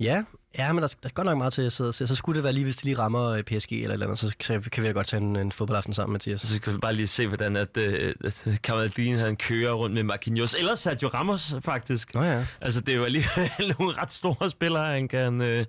[0.00, 0.22] Ja,
[0.58, 2.06] ja men der, der er godt nok meget til at sidde og se.
[2.06, 4.18] Så skulle det være lige, hvis de lige rammer øh, PSG eller et eller andet,
[4.18, 6.40] så, så kan vi da godt tage en, en fodboldaften sammen, Mathias.
[6.40, 10.02] Så kan vi bare lige se, hvordan at, øh, at Kamaldin han kører rundt med
[10.02, 10.54] Marquinhos.
[10.54, 12.14] Eller Sergio Ramos, faktisk.
[12.14, 12.46] Nå ja.
[12.60, 15.66] Altså, det er jo alligevel nogle ret store spillere, han kan, øh,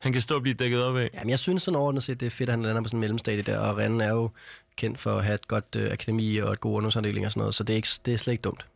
[0.00, 1.10] han kan stå og blive dækket op af.
[1.14, 3.00] Jamen, jeg synes sådan overordnet set, det er fedt, at han lander på sådan en
[3.00, 4.30] mellemstadie der, og Rennes er jo
[4.76, 7.54] kendt for at have et godt øh, akademi og et god ungdomsafdeling og sådan noget,
[7.54, 8.66] så det er, ikke, det er slet ikke dumt.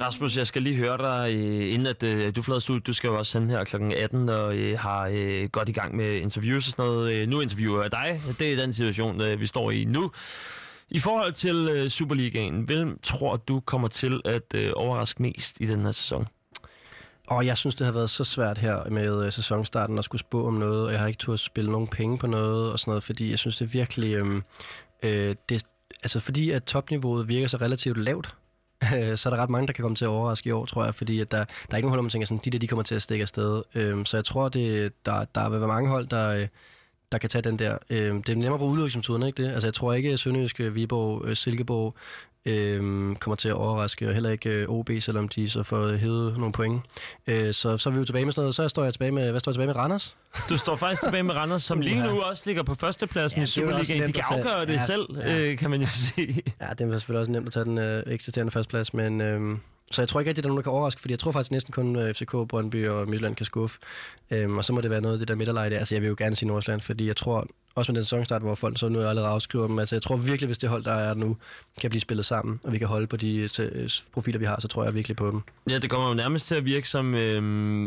[0.00, 2.86] Rasmus, jeg skal lige høre dig, øh, inden at øh, du forlader studiet.
[2.86, 3.76] Du skal jo også sende her kl.
[3.76, 7.12] 18 og øh, har øh, godt i gang med interviews og sådan noget.
[7.12, 8.20] Øh, nu interviewer jeg dig.
[8.38, 10.10] Det er den situation, øh, vi står i nu.
[10.90, 15.66] I forhold til øh, Superligaen, hvem tror du kommer til at øh, overraske mest i
[15.66, 16.26] den her sæson?
[17.26, 20.46] Og jeg synes, det har været så svært her med øh, sæsonstarten at skulle spå
[20.46, 23.02] om noget, og jeg har ikke turde spille nogen penge på noget og sådan noget,
[23.02, 24.14] fordi jeg synes, det er virkelig...
[24.14, 24.42] Øh,
[25.02, 25.62] øh, det,
[26.02, 28.34] altså fordi at topniveauet virker så relativt lavt,
[28.94, 30.84] Øh, så er der ret mange, der kan komme til at overraske i år, tror
[30.84, 32.58] jeg, fordi at der, der er ikke nogen hold, hvor man tænker sådan, de der,
[32.58, 33.62] de kommer til at stikke afsted.
[33.74, 36.48] Øh, så jeg tror, det, der, der vil være mange hold, der, øh,
[37.12, 37.78] der kan tage den der.
[37.90, 39.50] Øh, det er nemmere på udløbsmetoden, ikke det?
[39.50, 41.94] Altså, jeg tror ikke, at Sønderjysk, Viborg, øh, Silkeborg
[42.44, 46.38] øh, kommer til at overraske, og heller ikke øh, OB, selvom de så får hævet
[46.38, 46.82] nogle point.
[47.26, 48.54] Øh, så, så er vi jo tilbage med sådan noget.
[48.54, 50.16] Så står jeg tilbage med, hvad står jeg tilbage med, Randers?
[50.48, 53.42] Du står faktisk tilbage med Randers, som lige nu også ligger på førstepladsen Ja, i
[53.42, 54.06] er Superligaen.
[54.06, 55.38] De kan afgøre det Ja, selv, ja.
[55.38, 56.42] øh, kan man jo sige.
[56.60, 59.20] Ja, det er selvfølgelig også nemt at tage den øh, eksisterende førsteplads, men...
[59.20, 59.58] Øh,
[59.92, 61.32] så jeg tror ikke rigtig, at der er nogen, der kan overraske, fordi jeg tror
[61.32, 63.78] faktisk næsten kun øh, FCK, Brøndby og Midtjylland kan skuffe.
[64.30, 65.78] Øhm, og så må det være noget af det der midterleje der.
[65.78, 68.54] Altså, jeg vil jo gerne sige Nordsjælland, fordi jeg tror, også med den sæsonstart, hvor
[68.54, 71.14] folk så nu allerede afskriver dem, altså jeg tror virkelig, hvis det hold, der er
[71.14, 71.36] nu,
[71.80, 73.48] kan blive spillet sammen, og vi kan holde på de
[74.12, 75.42] profiler, vi har, så tror jeg virkelig på dem.
[75.70, 77.42] Ja, det kommer jo nærmest til at virke som øh,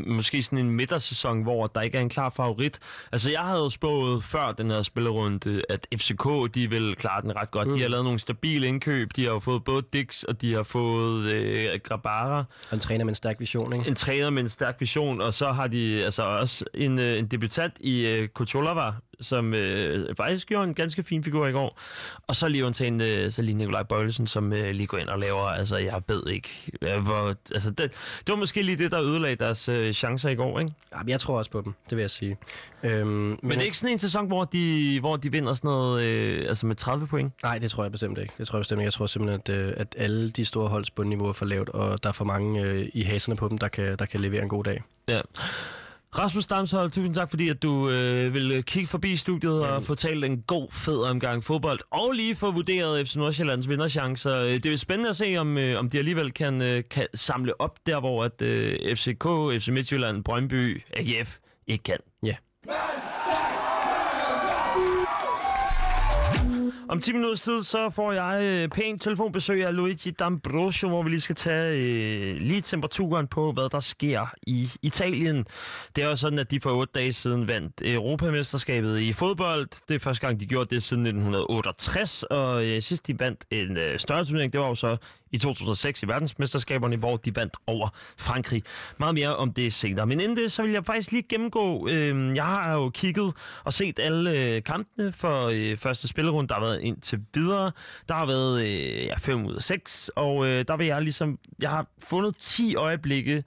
[0.08, 2.80] måske sådan en midtersæson, hvor der ikke er en klar favorit.
[3.12, 7.36] Altså, jeg havde jo spået før den her spillerunde, at FCK, de vil klare den
[7.36, 7.67] ret godt.
[7.67, 7.74] Mm.
[7.74, 9.10] De har lavet nogle stabile indkøb.
[9.15, 12.38] De har jo fået både Dix, og de har fået øh, Grabara.
[12.38, 13.88] Og en træner med en stærk vision, ikke?
[13.88, 17.28] En træner med en stærk vision, og så har de altså også en, øh, en
[17.28, 21.80] debutant i øh, Kocholava, som øh, faktisk gjorde en ganske fin figur i går.
[22.28, 25.19] Og så lige undtagen, øh, så lige Nikolaj Bøjlesen, som øh, lige går ind og
[25.19, 26.49] laver, altså jeg ved ikke,
[26.82, 30.36] øh, hvor, altså det, det var måske lige det, der ødelagde deres øh, chancer i
[30.36, 30.73] går, ikke?
[30.93, 32.38] Ja, men jeg tror også på dem, det vil jeg sige.
[32.84, 35.67] Øhm, men, Men det er ikke sådan en sæson, hvor de, hvor de vinder sådan
[35.67, 37.34] noget, øh, altså med 30 point.
[37.43, 38.34] Nej, det tror jeg bestemt ikke.
[38.38, 38.86] Det tror jeg bestemt ikke.
[38.86, 42.04] Jeg tror simpelthen, at, øh, at alle de store holds bundniveau er for lavt, og
[42.04, 44.49] der er for mange øh, i haserne på dem, der kan, der kan levere en
[44.49, 44.82] god dag.
[45.08, 45.21] Ja.
[46.17, 50.41] Rasmus Damshold, tusind tak, fordi at du øh, vil kigge forbi studiet og fortælle en
[50.41, 54.41] god, fed omgang fodbold, og lige få vurderet FC Nordsjællands vinderchancer.
[54.43, 57.62] Øh, Det er spændende at se, om, øh, om de alligevel kan, øh, kan samle
[57.62, 59.23] op der, hvor at, øh, FCK,
[59.62, 61.97] FC Midtjylland, Brøndby, AGF ikke kan.
[62.23, 62.36] Ja.
[66.93, 71.10] Om 10 minutter tid, så får jeg øh, pænt telefonbesøg af Luigi D'Ambrosio, hvor vi
[71.10, 75.45] lige skal tage øh, lige temperaturen på, hvad der sker i Italien.
[75.95, 79.67] Det er jo sådan, at de for 8 dage siden vandt øh, Europamesterskabet i fodbold.
[79.89, 83.77] Det er første gang, de gjorde det siden 1968, og øh, sidst de vandt en
[83.77, 84.97] øh, større turnering, det var jo så
[85.34, 88.63] i 2006 i verdensmesterskaberne, hvor de vandt over Frankrig.
[88.98, 90.06] Meget mere om det senere.
[90.06, 91.88] Men inden det, så vil jeg faktisk lige gennemgå.
[91.89, 96.54] Øh, jeg har jo kigget og set alle øh, kampene for øh, første spillerunde, der
[96.56, 97.72] har været indtil videre.
[98.08, 101.39] Der har været øh, ja, 5 ud af 6, og øh, der vil jeg ligesom...
[101.60, 103.43] Jeg har fundet 10 øjeblikke,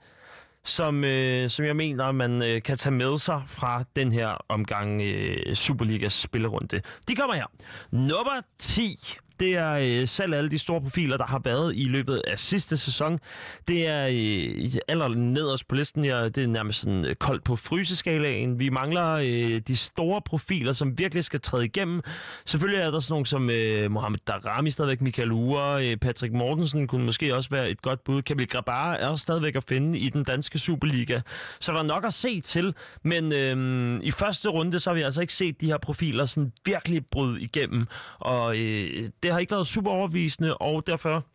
[0.63, 5.01] som, øh, som jeg mener, man øh, kan tage med sig fra den her omgang
[5.01, 6.81] øh, Superligas spillerunde.
[7.07, 7.45] De kommer her.
[7.91, 8.99] Nummer 10.
[9.39, 12.77] Det er øh, selv alle de store profiler, der har været i løbet af sidste
[12.77, 13.19] sæson.
[13.67, 17.55] Det er øh, aller nederst på listen Ja, Det er nærmest sådan øh, koldt på
[17.55, 18.59] fryseskalaen.
[18.59, 22.01] Vi mangler øh, de store profiler, som virkelig skal træde igennem.
[22.45, 26.87] Selvfølgelig er der sådan nogle som øh, Mohamed Darami stadigvæk, Michael Ure, øh, Patrick Mortensen
[26.87, 28.21] kunne måske også være et godt bud.
[28.21, 31.21] Kamil Grabar er også stadigvæk at finde i den danske Superliga.
[31.59, 35.01] Så der er nok at se til, men øh, i første runde, så har vi
[35.01, 37.87] altså ikke set de her profiler sådan virkelig bryde igennem.
[38.19, 41.25] Og øh, det har ikke været super overbevisende, og derfor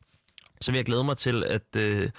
[0.60, 2.10] så vil jeg glæde mig til, at øh,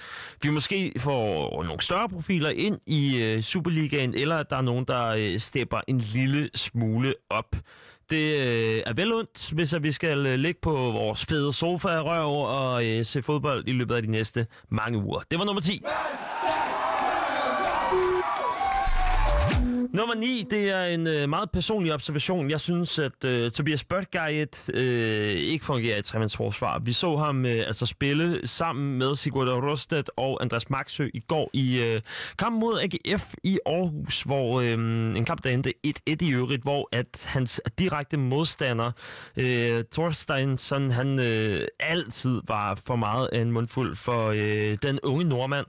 [0.42, 4.84] vi måske får nogle større profiler ind i øh, Superligaen, eller at der er nogen,
[4.84, 7.56] der øh, stepper en lille smule op.
[8.10, 11.88] Det øh, er vel ondt, hvis at vi skal øh, ligge på vores fede sofa
[11.88, 15.20] røv og øh, se fodbold i løbet af de næste mange uger.
[15.30, 15.82] Det var nummer 10.
[19.94, 22.50] Nummer 9, det er en øh, meget personlig observation.
[22.50, 26.78] Jeg synes, at øh, Tobias Bøtgeiet øh, ikke fungerer i tremandsforsvar.
[26.78, 31.50] Vi så ham øh, altså spille sammen med Sigurd Rosted og Andreas Maxø i går
[31.52, 32.00] i øh,
[32.38, 34.72] kampen mod AGF i Aarhus, hvor øh,
[35.16, 38.92] en kamp, der endte 1-1 i øvrigt, hvor at hans direkte modstander,
[39.36, 45.24] øh, Thorsteinsson, han øh, altid var for meget af en mundfuld for øh, den unge
[45.24, 45.66] nordmand.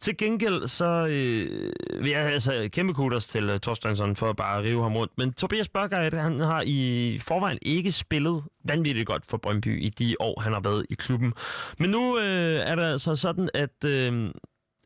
[0.00, 4.62] Til gengæld så øh, vil jeg altså kæmpe kudos til øh, Torstensson for at bare
[4.62, 5.12] rive ham rundt.
[5.18, 10.16] Men Tobias Børgeit, han har i forvejen ikke spillet vanvittigt godt for Brøndby i de
[10.20, 11.34] år, han har været i klubben.
[11.78, 14.30] Men nu øh, er det altså sådan, at øh,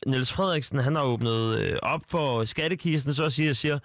[0.06, 3.78] Niels Frederiksen, han har åbnet øh, op for skattekisten, så at sige, og siger,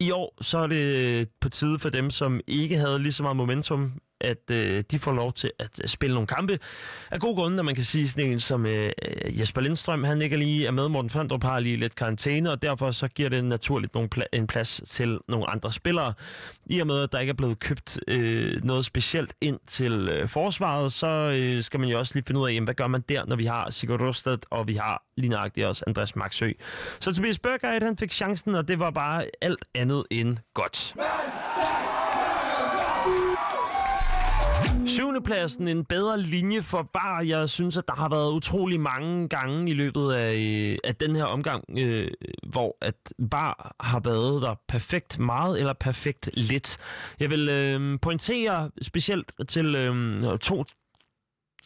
[0.00, 3.22] i år så er det øh, på tide for dem, som ikke havde lige så
[3.22, 6.58] meget momentum, at øh, de får lov til at øh, spille nogle kampe.
[7.10, 10.22] Af gode grunde, når man kan sige sådan en som øh, øh Jesper Lindstrøm, han
[10.22, 13.44] ikke lige er med, Morten Fandrup har lige lidt karantæne, og derfor så giver det
[13.44, 16.12] naturligt nogle pla- en plads til nogle andre spillere.
[16.66, 20.28] I og med, at der ikke er blevet købt øh, noget specielt ind til øh,
[20.28, 23.00] forsvaret, så øh, skal man jo også lige finde ud af, jamen, hvad gør man
[23.08, 26.50] der, når vi har Sigurd Rustad, og vi har lige nøjagtigt også Andreas Maxø.
[27.00, 30.94] Så Tobias Børgeit, han fik chancen, og det var bare alt andet end godt.
[34.86, 37.22] Syvende pladsen, en bedre linje for VAR.
[37.22, 41.16] Jeg synes, at der har været utrolig mange gange i løbet af, øh, af den
[41.16, 42.10] her omgang, øh,
[42.46, 46.78] hvor at VAR har været der perfekt meget eller perfekt lidt.
[47.20, 50.64] Jeg vil øh, pointere specielt til øh, to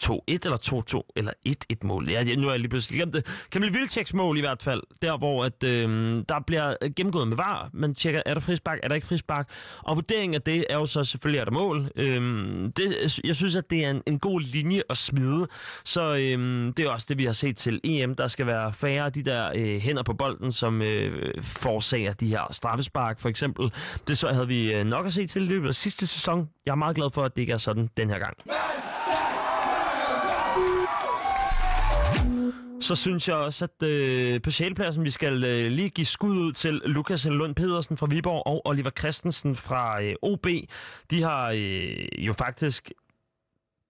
[0.05, 2.11] 2-1 eller 2-2 eller 1-1 mål.
[2.11, 3.27] Ja, nu er jeg lige pludselig glemt det.
[3.53, 4.83] Kamil Vilceks mål i hvert fald.
[5.03, 5.89] Der, hvor at, øh,
[6.29, 7.71] der bliver gennemgået med var.
[7.73, 9.49] Man tjekker, er der frispark, er der ikke frispark?
[9.79, 11.91] Og vurderingen af det er jo så selvfølgelig, er der mål.
[11.97, 12.23] Øh,
[12.77, 15.47] det, jeg synes, at det er en, en god linje at smide.
[15.85, 18.15] Så øh, det er også det, vi har set til EM.
[18.15, 22.29] Der skal være færre af de der øh, hænder på bolden, som øh, forsager de
[22.29, 23.73] her straffespark, for eksempel.
[24.09, 26.49] Det så havde vi øh, nok at se til i løbet af sidste sæson.
[26.67, 28.37] Jeg er meget glad for, at det ikke er sådan den her gang.
[32.81, 36.53] Så synes jeg også, at øh, på sjælpladsen, vi skal øh, lige give skud ud
[36.53, 40.47] til Lukas Lund Pedersen fra Viborg og Oliver Christensen fra øh, OB.
[41.11, 42.93] De har øh, jo faktisk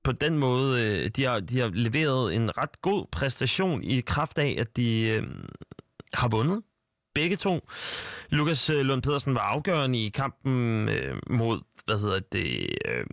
[0.03, 4.39] på den måde, øh, de, har, de har leveret en ret god præstation i kraft
[4.39, 5.23] af, at de øh,
[6.15, 6.63] har vundet
[7.15, 7.69] begge to.
[8.31, 13.05] Lukas øh, Lund Pedersen var afgørende i kampen øh, mod, hvad hedder det, øh,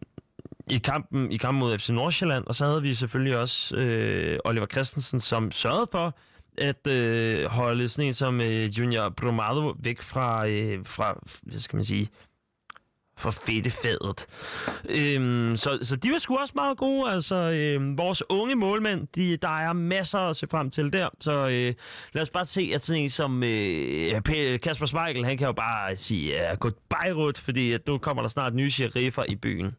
[0.72, 4.66] i kampen, i kampen mod FC Nordsjælland, og så havde vi selvfølgelig også øh, Oliver
[4.66, 6.18] Christensen, som sørgede for
[6.58, 11.78] at øh, holde sådan en som øh, Junior Bromado væk fra, øh, fra, hvad skal
[11.78, 12.10] man sige,
[13.18, 14.26] for fedtefadet.
[14.90, 17.12] Øhm, så, så de var sgu også meget gode.
[17.12, 21.10] Altså, øh, vores unge målmænd, de, der er masser at se frem til der.
[21.20, 21.74] Så øh,
[22.14, 24.22] lad os bare se, at sådan en som øh,
[24.64, 28.30] Kasper Smeichel, han kan jo bare sige uh, goodbye, Rut, fordi at nu kommer der
[28.30, 29.76] snart nye sheriffer i byen.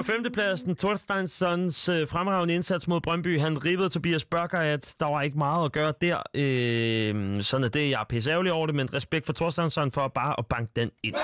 [0.00, 3.40] På femtepladsen, Thorsteins Sons øh, fremragende indsats mod Brøndby.
[3.40, 6.22] Han ribbede Tobias Børker, at der var ikke meget at gøre der.
[6.34, 7.90] Øh, sådan er det.
[7.90, 11.14] Jeg er pisse over det, men respekt for Thorsteinsson for bare at banke den ind.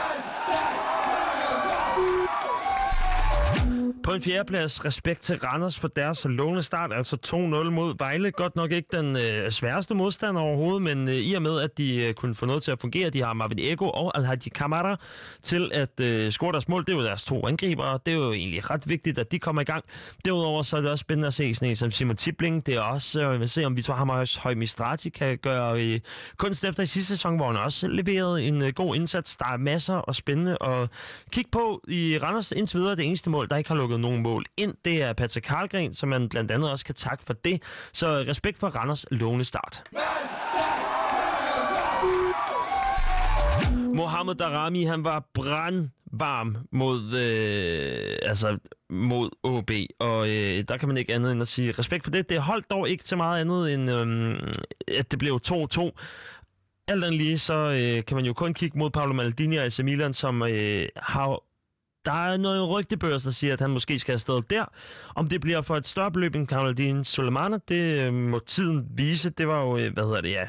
[4.07, 7.37] På en fjerdeplads, respekt til Randers for deres lovende start, altså 2-0
[7.71, 8.31] mod Vejle.
[8.31, 11.97] Godt nok ikke den øh, sværeste modstander overhovedet, men øh, i og med, at de
[11.97, 14.97] øh, kunne få noget til at fungere, de har Marvin Ego og Alhaji Kamara
[15.43, 16.85] til at øh, score deres mål.
[16.87, 19.63] Det er jo deres to angribere, det er jo egentlig ret vigtigt, at de kommer
[19.63, 19.85] i gang.
[20.25, 22.67] Derudover så er det også spændende at se sådan en som Simon Tibling.
[22.67, 25.83] Det er også, øh, vi se om vi tror ham også Høj Mistrati kan gøre
[25.83, 26.01] øh,
[26.37, 29.37] kunst efter i sidste sæson, hvor han også leverede en øh, god indsats.
[29.37, 30.91] Der er masser og spændende at
[31.33, 32.97] kigge på i Randers indtil videre.
[32.97, 34.75] Det eneste mål, der ikke har lukket nogle mål ind.
[34.85, 37.63] Det er Patrick Karlgren, som man blandt andet også kan takke for det.
[37.93, 39.83] Så respekt for Randers lovende start.
[43.97, 48.59] Mohamed Darami, han var brandvarm mod, øh, altså,
[48.91, 52.29] mod OB, og øh, der kan man ikke andet end at sige respekt for det.
[52.29, 54.53] Det holdt dog ikke til meget andet end, øh,
[54.99, 55.91] at det blev 2-2.
[56.89, 59.79] Alt andet lige, så øh, kan man jo kun kigge mod Paolo Maldini og AC
[59.79, 61.41] Milan, som øh, har
[62.07, 64.65] der er noget rygtebøger, der siger, at han måske skal afsted der.
[65.15, 69.31] Om det bliver for et større beløb end Kamaldin Soleimana, det øh, må tiden vise.
[69.31, 70.49] Det var jo, øh, hvad hedder det, ja,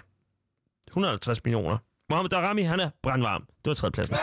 [0.87, 1.77] 150 millioner.
[2.09, 3.41] Mohamed Darami, han er brandvarm.
[3.41, 4.17] Det var tredjepladsen.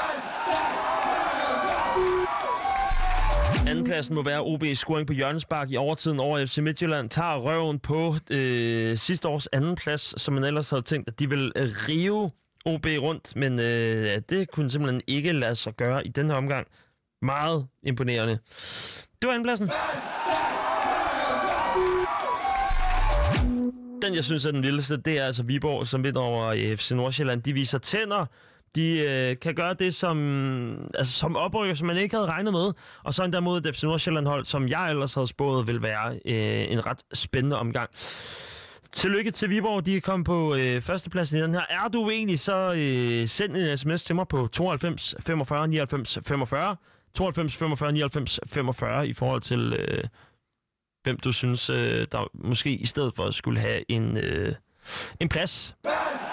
[3.68, 7.10] Andenpladsen må være OB's scoring på hjørnespark i overtiden over FC Midtjylland.
[7.10, 11.52] Tager røven på øh, sidste års andenplads, som man ellers havde tænkt, at de ville
[11.56, 12.30] øh, rive
[12.64, 16.66] OB rundt, men øh, det kunne simpelthen ikke lade sig gøre i den her omgang.
[17.24, 18.38] Meget imponerende.
[19.22, 19.70] Det var andenpladsen.
[24.02, 26.90] Den, jeg synes er den vildeste, det er altså Viborg, som vinder over øh, FC
[26.90, 27.42] Nordsjælland.
[27.42, 28.26] De viser tænder.
[28.74, 32.72] De øh, kan gøre det som, altså, som oprykker, som man ikke havde regnet med.
[33.02, 36.72] Og så endda mod et FC Nordsjælland-hold, som jeg ellers havde spået, vil være øh,
[36.72, 37.90] en ret spændende omgang.
[38.92, 39.86] Tillykke til Viborg.
[39.86, 41.62] De er kommet på øh, førstepladsen i den her.
[41.70, 46.76] Er du uenig, så øh, send en sms til mig på 92 45 99 45.
[47.14, 50.04] 92, 45, 99, 45 i forhold til, øh,
[51.02, 54.54] hvem du synes, øh, der måske i stedet for skulle have en, øh,
[55.20, 55.76] en plads.
[55.82, 56.23] Band!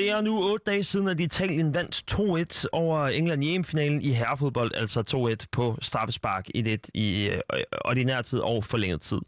[0.00, 2.04] Det er nu otte dage siden, at Italien vandt
[2.64, 7.62] 2-1 over England i EM-finalen i herrefodbold, altså 2-1 på straffespark 1-1 i øh, øh,
[7.84, 9.18] ordinær tid og forlænget tid.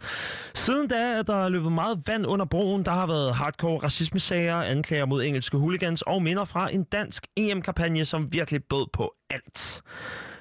[0.55, 2.85] Siden da er der løbet meget vand under broen.
[2.85, 8.05] Der har været hardcore racismesager, anklager mod engelske hooligans og minder fra en dansk EM-kampagne,
[8.05, 9.83] som virkelig bød på alt.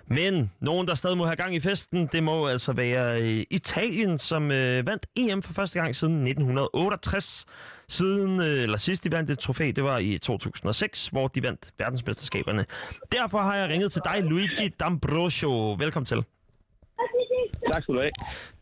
[0.08, 4.20] Men nogen, der stadig må have gang i festen, det må altså være øh, Italien,
[4.20, 7.46] som øh, vandt EM for første gang siden 1968.
[7.92, 11.74] Siden, øh, eller sidst de vandt et trofæ, det var i 2006, hvor de vandt
[11.78, 12.66] verdensmesterskaberne.
[13.12, 15.50] Derfor har jeg ringet til dig, Luigi D'Ambrosio.
[15.84, 16.24] Velkommen til.
[17.74, 18.12] Tak skal du have.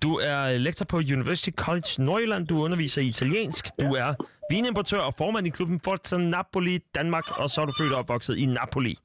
[0.02, 2.48] Du er lektor på University College Nordjylland.
[2.48, 3.66] Du underviser i italiensk.
[3.82, 4.14] Du er
[4.50, 8.38] vinimportør og formand i klubben Forza Napoli Danmark, og så er du født og opvokset
[8.38, 8.98] i Napoli.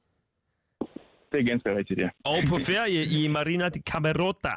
[1.31, 2.09] Det er ganske rigtigt, ja.
[2.23, 4.49] Og på ferie i Marina di Camerota.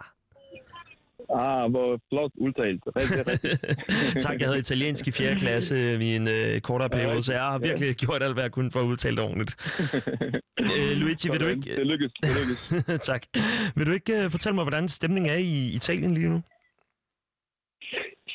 [1.34, 2.82] Ah, hvor flot udtalt.
[2.86, 3.58] Rigtig, rigtig.
[4.24, 5.34] tak, jeg havde italiensk i 4.
[5.34, 8.70] klasse i en øh, kortere periode, så jeg har virkelig gjort alt, hvad jeg kunne
[8.70, 9.56] for at udtale ordentligt.
[10.78, 11.76] øh, Luigi, vil du ikke...
[11.76, 12.84] Det lykkes, det lykkes.
[13.10, 13.22] tak.
[13.76, 16.42] Vil du ikke uh, fortælle mig, hvordan stemningen er i Italien lige nu?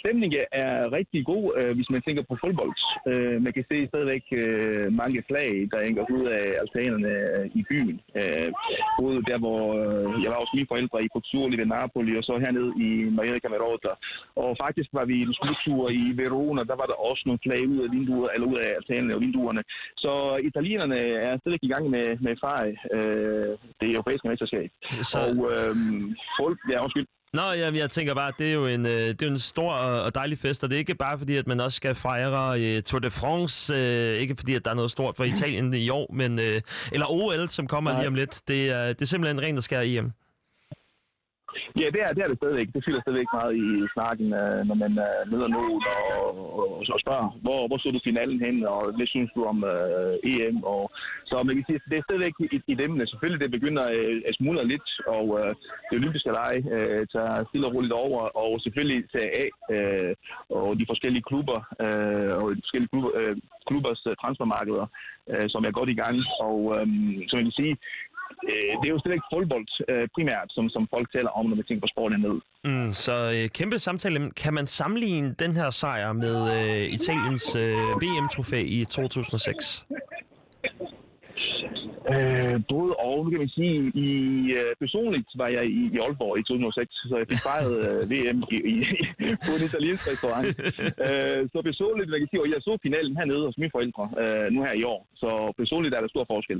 [0.03, 2.73] Stemningen er rigtig god, øh, hvis man tænker på fodbold.
[3.11, 7.61] Øh, man kan se stadigvæk øh, mange flag, der hænger ud af altanerne øh, i
[7.69, 7.95] byen.
[8.19, 8.47] Øh,
[9.01, 12.33] både der, hvor øh, jeg var hos mine forældre i Pozzuoli ved Napoli, og så
[12.43, 13.91] hernede i Marina Camerota.
[14.43, 17.79] Og faktisk var vi en skoletur i Verona, der var der også nogle flag ud
[17.85, 19.61] af vinduer, eller ud af altanerne og vinduerne.
[20.03, 20.11] Så
[20.49, 24.69] italienerne er stadigvæk i gang med, med fej øh, det europæiske mesterskab.
[25.11, 25.73] Så- Og øh,
[26.39, 27.07] folk, ja, undskyld.
[27.33, 29.39] Nå, jamen, jeg tænker bare, at det er jo en, øh, det er jo en
[29.39, 32.61] stor og dejlig fest, og det er ikke bare fordi, at man også skal fejre
[32.61, 35.89] øh, Tour de France, øh, ikke fordi, at der er noget stort for Italien i
[35.89, 37.99] år, men, øh, eller OL, som kommer Nej.
[37.99, 38.41] lige om lidt.
[38.47, 40.11] Det er, det er simpelthen rent at skære EM.
[41.81, 42.69] Ja, det er, det er det stadigvæk.
[42.75, 45.79] Det fylder stadigvæk meget i snakken, øh, når man øh, møder nogen
[46.17, 49.57] og, og, og spørger, hvor, hvor så du finalen hen, og hvad synes du om
[49.73, 50.57] øh, EM?
[50.73, 50.83] Og,
[51.29, 52.91] så man kan sige, det er stadigvæk i, i dem.
[53.11, 55.51] Selvfølgelig, det begynder øh, at smuldre lidt, og øh,
[55.87, 60.13] det olympiske lege øh, tager stille og roligt over, og selvfølgelig CAA øh,
[60.59, 63.35] og de forskellige klubber øh, og de forskellige klubber, øh,
[63.67, 64.87] klubbers øh, transfermarkeder,
[65.31, 66.17] øh, som er godt i gang.
[66.49, 66.85] Og øh,
[67.27, 67.75] som man kan sige,
[68.49, 71.65] øh, det er jo stadigvæk fodbold øh, primært, som, som folk taler om, når man
[71.65, 72.35] tænker på sport ned.
[72.69, 74.31] Mm, så øh, kæmpe samtale.
[74.31, 79.85] Kan man sammenligne den her sejr med øh, Italiens øh, VM-trofæ i 2006?
[82.11, 84.09] Øh, både og, kan man sige, i,
[84.59, 88.39] øh, personligt var jeg i, i Aalborg i 2006, så jeg fik fejret øh, VM
[88.55, 88.75] i, i,
[89.45, 90.47] på en italiensk restaurant.
[91.07, 94.47] øh, så personligt, man kan sige, og jeg så finalen hernede hos mine forældre øh,
[94.53, 95.29] nu her i år, så
[95.61, 96.59] personligt er der stor forskel.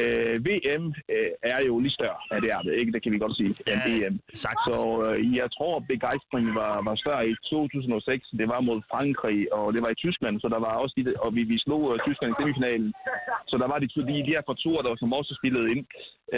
[0.00, 2.92] Øh, VM øh, er jo lige større, ja, det er det, ikke?
[2.94, 4.14] Det kan vi godt sige, end VM.
[4.44, 4.60] Sagt.
[4.68, 8.28] Så øh, jeg tror, begejstringen var, var større i 2006.
[8.40, 11.30] Det var mod Frankrig, og det var i Tyskland, så der var også de, og
[11.36, 12.90] vi, vi slog øh, Tyskland i semifinalen.
[13.50, 15.84] Så der var de, de, de her faktorer, der som også spillede ind.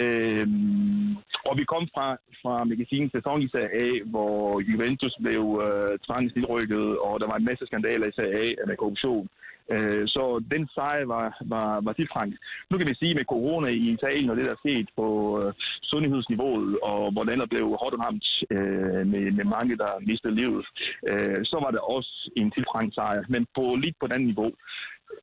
[0.01, 1.11] Øhm,
[1.49, 2.07] og vi kom fra,
[2.41, 7.49] fra magasinet sæson i Serie A, hvor Juventus blev øh, tvangstilrykket, og der var en
[7.49, 9.27] masse skandaler i Serie A med korruption.
[9.71, 12.35] Øh, så den sejr var, var, var tiltrængt.
[12.69, 15.07] Nu kan vi sige med corona i Italien og det, der er sket på
[15.39, 15.53] øh,
[15.91, 20.65] sundhedsniveauet, og hvordan der blev hårdt ramt øh, med, med mange, der mistede livet,
[21.09, 24.51] øh, så var det også en tiltrængt sejr, men på lidt på et andet niveau.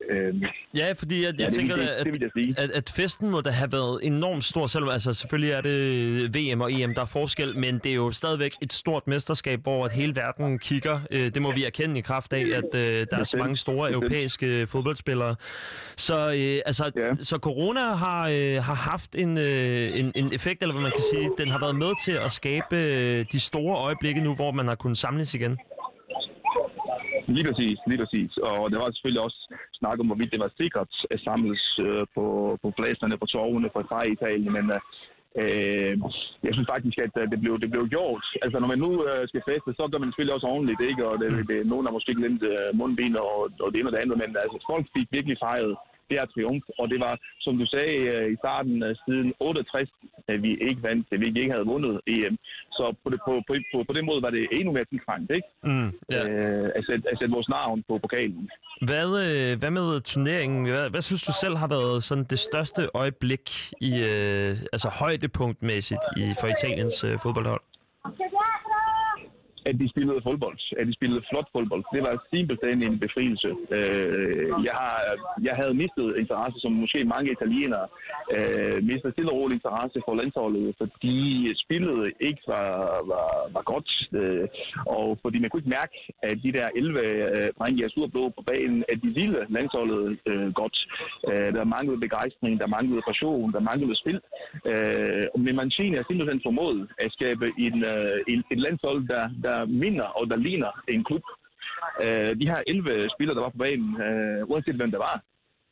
[0.09, 0.35] Øh,
[0.75, 2.55] Ja, fordi jeg, jeg ja, det, tænker, det, at, det vil jeg sige.
[2.57, 6.61] at, at festen må da have været enormt stor, selvom altså selvfølgelig er det VM
[6.61, 9.91] og EM, der er forskel, men det er jo stadigvæk et stort mesterskab, hvor at
[9.91, 10.99] hele verden kigger.
[11.11, 13.91] Øh, Det må vi erkende i kraft af, at øh, der er så mange store
[13.91, 15.35] europæiske fodboldspillere.
[15.97, 17.11] Så, øh, altså, Ja.
[17.21, 21.03] så corona har, øh, har haft en, øh, en, en effekt, eller hvad man kan
[21.13, 24.67] sige, den har været med til at skabe øh, de store øjeblikke nu, hvor man
[24.67, 25.57] har kunnet samles igen.
[27.35, 28.31] Lige præcis, lige præcis.
[28.49, 29.39] Og der var selvfølgelig også
[29.79, 32.25] snak om, hvorvidt det var sikkert at samles øh, på,
[32.63, 34.65] på pladserne, på torvene, på fra Italien, men
[35.41, 35.93] øh,
[36.45, 38.23] jeg synes faktisk, at øh, det blev, det blev gjort.
[38.43, 41.03] Altså, når man nu øh, skal feste, så gør man selvfølgelig også ordentligt, ikke?
[41.09, 44.03] Og det, det, nogen har måske glemt øh, mundbind og, og det ene og det
[44.03, 45.73] andet, men altså, folk fik virkelig fejret
[46.11, 47.13] det her triumf, og det var,
[47.45, 48.73] som du sagde øh, i starten,
[49.05, 49.89] siden 68,
[50.33, 52.35] at vi ikke vandt, at vi ikke havde vundet EM.
[52.77, 55.49] Så på, det, på, på, på, på den måde var det endnu mere tiltrængt, ikke?
[55.69, 56.21] Mm, ja.
[56.27, 58.49] øh, at, sætte, at sætte vores navn på pokalen.
[58.89, 60.61] Hvad, øh, hvad med turneringen?
[60.73, 63.45] Hvad, hvad synes du selv har været sådan det største øjeblik
[63.89, 67.61] i øh, altså højdepunktmæssigt i for Italiens øh, fodboldhold?
[69.69, 73.49] At de spillede fodbold, at de spillede flot fodbold, det var simpelthen en befrielse.
[73.77, 74.97] Øh, jeg, har,
[75.47, 77.85] jeg havde mistet interesse, som måske mange italienere,
[78.35, 81.17] øh, mistet stille og roligt interesse for landsholdet, fordi
[81.63, 82.69] spillet ikke var,
[83.11, 84.47] var, var godt, øh,
[84.97, 85.95] og fordi man kunne ikke mærke,
[86.29, 90.19] at de der 11 øh, drenge, jeg sur blå på banen, at de ville landsholdet
[90.29, 90.77] øh, godt.
[91.29, 94.19] Øh, der manglede begejstring, der manglede passion, der manglede spil.
[94.71, 99.50] Øh, men Mancini har simpelthen formået at skabe en, øh, en, et landshold, der, der
[99.83, 101.23] minder og der ligner en klub.
[102.03, 105.15] Øh, de her 11 spillere, der var på banen, øh, uanset hvem der var,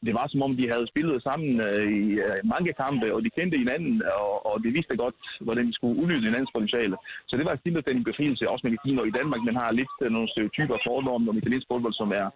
[0.05, 3.35] det var som om, de havde spillet sammen øh, i øh, mange kampe, og de
[3.37, 6.95] kendte hinanden, og, og de vidste godt, hvordan de skulle udnytte hinandens potentiale.
[7.29, 10.09] Så det var simpelthen en befrielse, også sige, når i Danmark man har lidt øh,
[10.15, 12.27] nogle stereotyper og fordomme om italiensk fodbold, som er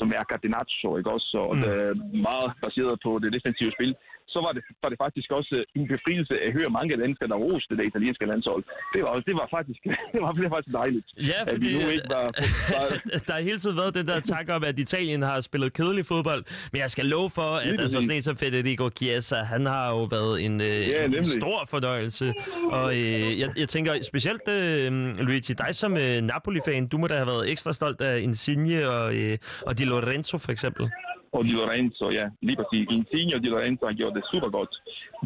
[0.00, 1.36] som er Catenaccio, ikke også?
[1.48, 1.62] Og Mm.
[1.62, 1.70] mm.
[1.70, 1.92] øh,
[2.28, 3.92] meget baseret på det defensive spil.
[4.34, 7.38] Så var det, var det faktisk også øh, en befrielse at høre mange danskere, der
[7.46, 8.62] roste det italienske landshold.
[8.94, 9.80] Det var, det var faktisk,
[10.12, 11.06] det var, det var faktisk dejligt.
[11.30, 12.26] Ja, at fordi vi nu ikke var,
[12.74, 12.84] var
[13.26, 16.42] der har hele tiden været den der tanke om, at Italien har spillet kedelig fodbold.
[16.72, 19.86] Men jeg skal love for, at Lige altså, sådan en som Federico Chiesa, han har
[19.96, 22.34] jo været en, øh, Ja, en stor fornøjelse.
[22.70, 27.14] Og øh, jeg, jeg tænker specielt, øh, Luigi, dig som øh, Napoli-fan, du må da
[27.14, 30.90] have været ekstra stolt af Insigne og, øh, og Di Lorenzo for eksempel.
[31.32, 32.86] Og Di Lorenzo, ja, lige præcis.
[32.96, 34.72] Insigne og Di Lorenzo har gjort det super godt.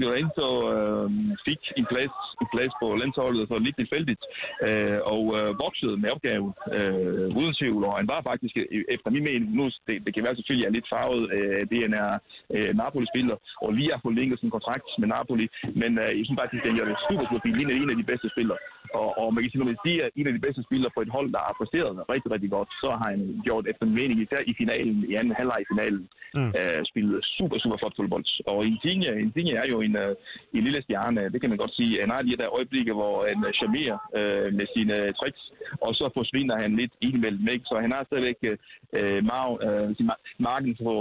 [0.01, 1.09] Lorenzo øh,
[1.47, 4.23] fik en plads, en plads på landsholdet så lidt tilfældigt,
[4.67, 9.09] øh, og øh, voksede med opgaven øh, uden tvivl, og han var faktisk, øh, efter
[9.15, 11.97] min mening, nu det, det kan være selvfølgelig er lidt farvet, øh, det er en
[12.57, 15.47] øh, Napoli-spiller, og lige har forlænget sin kontrakt med Napoli,
[15.81, 17.57] men øh, jeg synes faktisk, at gør det super, super fint.
[17.57, 18.59] Ligner en af de bedste spillere.
[19.01, 21.01] Og, og man kan sige, når man siger, at en af de bedste spillere på
[21.05, 24.17] et hold, der har præsteret rigtig, rigtig godt, så har han gjort efter min mening,
[24.25, 26.05] især i finalen, i anden halvleg i finalen,
[26.37, 26.51] mm.
[26.59, 28.27] øh, spillet super, super flot fodbold.
[28.53, 30.13] Og Insigne, Insigne er jo en, øh,
[30.57, 32.01] en lille stjerne, det kan man godt sige.
[32.05, 35.43] Han har de der øjeblikke, hvor han øh, charmerer øh, med sine tricks,
[35.87, 37.47] og så forsvinder han lidt indimellem.
[37.55, 37.65] Ikke?
[37.71, 38.39] Så han har stadigvæk
[38.99, 39.87] øh, marg, øh,
[40.49, 40.99] marken for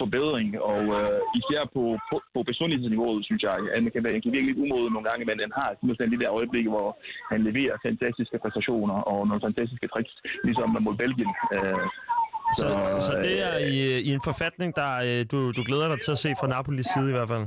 [0.00, 3.56] forbedring, og øh, især på, på, på personlighedsniveauet, synes jeg.
[3.76, 6.30] Han kan, han kan virke lidt umoden nogle gange, men han har simpelthen de der
[6.38, 6.88] øjeblikke, hvor
[7.32, 10.14] han leverer fantastiske præstationer og nogle fantastiske tricks,
[10.46, 11.32] ligesom mod Belgien.
[11.56, 11.86] Øh,
[12.60, 16.00] Så, Så, så det er i, i en forfatning, der øh, du, du glæder dig
[16.00, 17.46] til at se fra Napolis side i hvert fald.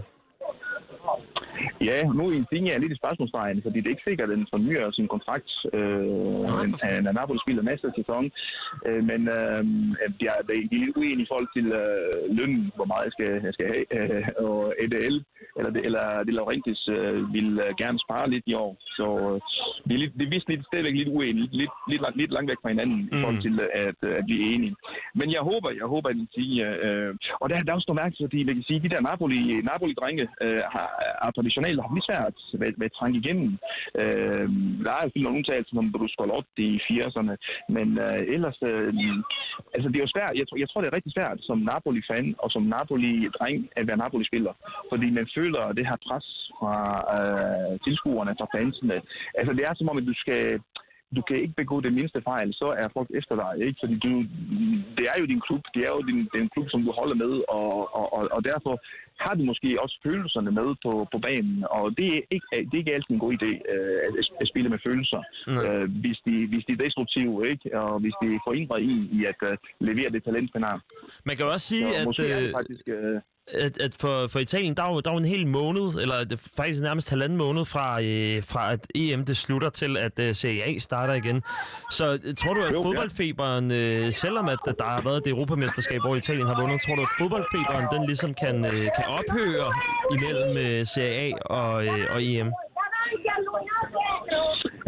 [1.81, 4.47] Ja, nu er Insigne er lidt et spørgsmålstegn, fordi det er ikke sikkert, at den
[4.53, 5.49] fornyer sin kontrakt.
[5.73, 6.05] Øh,
[7.07, 8.23] er Napoli spiller næste sæson,
[8.87, 9.61] øh, men øh,
[10.19, 10.37] de, er,
[10.69, 13.67] de er lidt uenige i forhold til øh, lønnen, hvor meget jeg skal, jeg skal
[13.73, 13.85] have.
[13.97, 15.15] Øh, og EDL,
[15.57, 18.71] eller, det- eller De Laurentiis, øh, vil øh, gerne spare lidt i år.
[18.97, 19.37] Så øh,
[19.87, 22.49] det er, lidt, det er vist lidt, stadigvæk lidt uenige, lidt, lidt, langt, lidt langt
[22.51, 23.09] væk fra hinanden mm.
[23.13, 24.75] i forhold til øh, at, øh, at blive enige.
[25.19, 26.65] Men jeg håber, jeg håber, at Insigne...
[26.85, 27.11] Øh,
[27.41, 29.41] og der, der er også noget mærkeligt, fordi man kan sige, de der Napoli,
[29.71, 30.87] Napoli-drenge øh, har,
[31.23, 33.49] har traditionelt haft lidt svært ved, ved at trænge igennem.
[34.01, 34.47] Øh,
[34.85, 37.33] der er jo nogle undtagelser som Bruscolotti i 80'erne,
[37.75, 38.57] men øh, ellers...
[38.71, 38.91] Øh,
[39.75, 40.33] altså, det er jo svært.
[40.39, 44.03] Jeg, tror- jeg tror, det er rigtig svært som Napoli-fan og som Napoli-dreng at være
[44.03, 44.53] Napoli-spiller,
[44.91, 46.27] fordi man føler det her pres
[46.59, 46.75] fra
[47.17, 48.97] øh, tilskuerne, fra fansene.
[49.39, 50.43] Altså, det er som om, at du skal
[51.15, 53.79] du kan ikke begå det mindste fejl, så er folk efter dig, ikke?
[53.83, 54.11] Fordi du,
[54.97, 57.33] det er jo din klub, det er jo din, den klub, som du holder med,
[57.57, 58.73] og, og, og, og derfor
[59.23, 62.81] har du måske også følelserne med på, på banen, og det er ikke, det er
[62.83, 65.63] ikke altid en god idé øh, at, at spille med følelser, Nej.
[65.65, 67.79] øh, hvis, de, hvis de er destruktive, ikke?
[67.81, 70.77] Og hvis de forhindrer i, i at øh, levere det talent, man har.
[71.23, 72.05] Man kan jo også sige, Så at...
[72.05, 72.87] måske er det øh, faktisk...
[72.87, 73.21] Øh,
[73.53, 76.23] at, at for, for Italien, der er, jo, der er jo en hel måned, eller
[76.23, 80.19] det, er faktisk nærmest halvanden måned fra, øh, fra at EM det slutter til, at
[80.19, 81.43] øh, Serie A starter igen.
[81.91, 86.01] Så øh, tror du, at Jo, fodboldfeberen, øh, selvom at der har været det europamesterskab,
[86.01, 89.73] hvor Italien har vundet, tror du, at fodboldfeberen den ligesom kan, øh, kan ophøre
[90.15, 92.51] imellem øh, Serie A og, øh, og EM?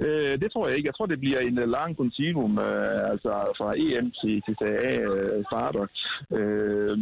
[0.05, 0.89] Øh, det tror jeg ikke.
[0.89, 4.81] Jeg tror, det bliver en øh, lang kontinuum, øh, altså fra EM til, til Serie
[4.91, 5.85] A øh, starter.
[6.37, 6.93] Øh,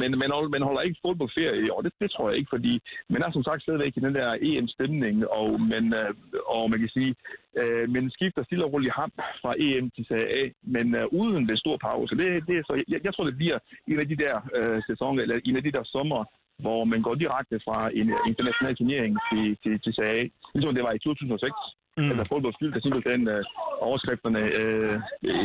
[0.00, 1.80] men man, man holder ikke fodboldferie i år.
[1.82, 2.74] Det, det tror jeg ikke, fordi
[3.12, 6.10] man er som sagt stadigvæk i den der EM-stemning, og man, øh,
[6.54, 7.12] og man kan sige,
[7.60, 9.10] øh, man skifter stille og roligt ham
[9.42, 10.42] fra EM til Serie A,
[10.74, 12.12] men øh, uden det store pause.
[12.20, 13.58] Det, det, er så, jeg, jeg tror, det bliver
[13.92, 16.20] en af de der øh, sæsoner, eller en af de der sommer,
[16.64, 20.20] hvor man går direkte fra en international turnering til, til, til til A,
[20.54, 21.83] ligesom det var i 2006.
[21.96, 22.10] Mm.
[22.10, 23.44] Altså fodbold fyldte simpelthen øh,
[23.80, 24.96] overskrifterne øh,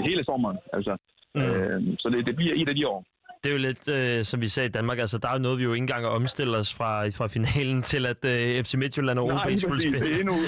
[0.08, 0.58] hele sommeren.
[0.74, 0.98] Altså.
[1.36, 1.42] Mm.
[1.42, 3.06] Øh, så det, det bliver et af de år.
[3.44, 5.58] Det er jo lidt, øh, som vi sagde i Danmark, altså der er jo noget,
[5.60, 9.20] vi jo ikke engang at omstille os fra, fra finalen til, at øh, FC Midtjylland
[9.20, 9.92] og OB skulle præcis.
[9.92, 10.16] Det spille.
[10.16, 10.36] er endnu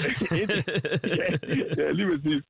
[1.20, 1.26] ja,
[1.82, 2.40] ja, lige præcis.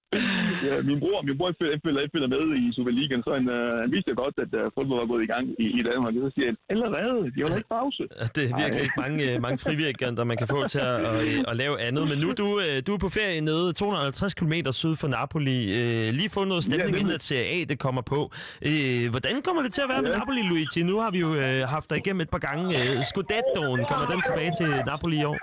[0.66, 3.93] Ja, min bror, min bror følger, følger, følger med i Superligaen, så han, øh, han
[3.93, 6.12] vidste godt, at øh, fodbold var gået i gang i, i Danmark.
[6.14, 8.03] Så siger han, allerede, de holder ikke pause.
[8.34, 8.86] Det er virkelig Ej.
[8.86, 12.09] ikke mange, øh, mange frivirkenter, man kan få til at, at, øh, at lave andet.
[12.11, 15.59] Men nu du, øh, du er på ferie nede 250 km syd for Napoli.
[15.80, 17.01] Øh, lige fået noget stemning, nemlig.
[17.01, 18.20] inden at Serie A det kommer på.
[18.62, 20.18] Øh, hvordan kommer det til at være med Ja.
[20.33, 20.83] Napoli, Luigi?
[20.83, 22.64] Nu har vi jo øh, haft dig igennem et par gange.
[22.78, 25.39] Øh, Scudettoen, kommer den tilbage til Napoli i år?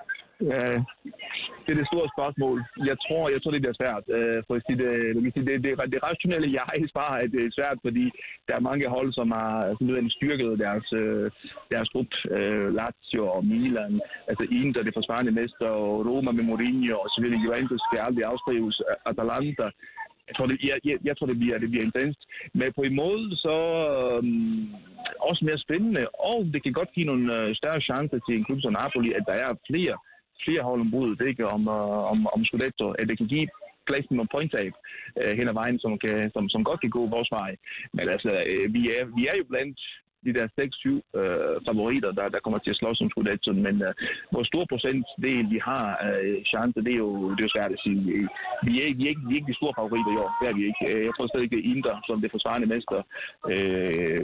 [0.54, 0.66] Ja,
[1.64, 2.58] det er det store spørgsmål.
[2.90, 4.04] Jeg tror, jeg tror det bliver svært.
[4.18, 7.58] Øh, for at sige det, det, det, det, det, rationelle jeg svarer, at det er
[7.58, 8.06] svært, fordi
[8.48, 11.26] der er mange hold, som har simpelthen styrket deres, øh,
[11.74, 12.16] deres gruppe.
[12.38, 13.94] Øh, Lazio og Milan,
[14.30, 18.78] altså Inter, det forsvarende mester, og Roma med Mourinho, og selvfølgelig Juventus, det aldrig afskrives.
[19.12, 19.66] Atalanta,
[20.30, 22.22] jeg tror, det, jeg, jeg, jeg tror, det bliver, det bliver intenst.
[22.60, 23.58] Men på en måde så
[24.16, 24.64] øhm,
[25.30, 28.60] også mere spændende, og det kan godt give nogle øh, større chancer til en klub
[28.62, 29.98] som Napoli, at der er flere
[30.46, 31.44] flere hold om budet, ikke?
[31.56, 33.48] Om, øh, om, om Scudetto, at det kan give
[33.88, 34.54] plads til nogle point
[35.22, 37.52] øh, hen ad vejen, som, kan, som, som godt kan gå vores vej.
[37.96, 39.80] Men altså, øh, vi, er, vi er jo blandt
[40.26, 43.92] de der 6-7 øh, favoriter, der, der kommer til at slås om Scudetto, men øh,
[44.34, 47.82] hvor stor procentdel vi har øh, chance, det er jo, det er jo svært at
[47.86, 48.00] sige.
[48.68, 50.56] Vi er, vi, er ikke, vi er ikke de store favoriter i år, det er
[50.60, 50.82] vi ikke.
[51.08, 53.00] Jeg tror stadig ikke, Inter, som det forsvarende mester,
[53.54, 54.20] øh,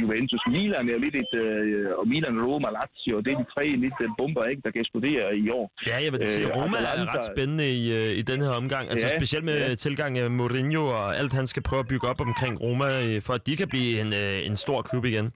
[0.00, 3.64] Juventus, Milan er jo lidt et, øh, og Milan, Roma, Lazio, det er de tre
[3.84, 5.64] lidt øh, bomber, ikke, der kan eksplodere i år.
[5.90, 8.52] Ja, jeg vil sige, Øh, Roma er Atalanta- ret spændende i, øh, i den her
[8.62, 8.84] omgang.
[8.90, 9.74] Altså Ja, specielt med ja.
[9.74, 13.32] tilgang af Mourinho og alt, han skal prøve at bygge op omkring Roma, øh, for
[13.38, 15.32] at de kan blive en, øh, en stor klub igen.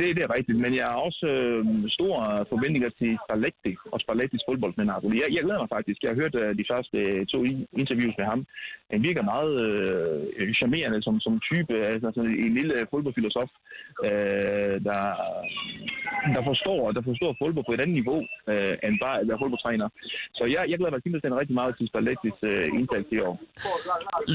[0.00, 1.62] Det, det er rigtigt, men jeg har også øh,
[1.96, 2.20] store
[2.52, 5.16] forventninger til Spalletti og Spallettis fodbold med Napoli.
[5.22, 5.98] Jeg, jeg glæder mig faktisk.
[6.02, 7.38] Jeg har hørt øh, de første øh, to
[7.82, 8.40] interviews med ham.
[8.92, 9.54] Han virker meget
[10.38, 13.50] øh, charmerende som, som type, altså sådan en lille fodboldfilosof,
[14.08, 15.02] øh, der,
[16.34, 18.20] der, forstår, der forstår fodbold på et andet niveau
[18.52, 19.88] øh, end bare at være fodboldtræner.
[20.38, 23.34] Så jeg, jeg glæder mig simpelthen rigtig meget til Spallettis øh, indsats i år.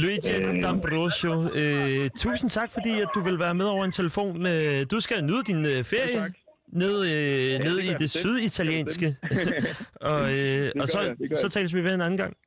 [0.03, 0.53] Luigi Øh.
[0.63, 4.45] D'Ambrosio, øh, tusind tak, fordi at du vil være med over en telefon.
[4.53, 6.33] Øh, du skal nyde din øh, ferie.
[6.67, 9.17] Ned, øh, ned det i det syditalienske.
[10.11, 12.37] og øh, og så, jeg, så tales vi ved en anden gang.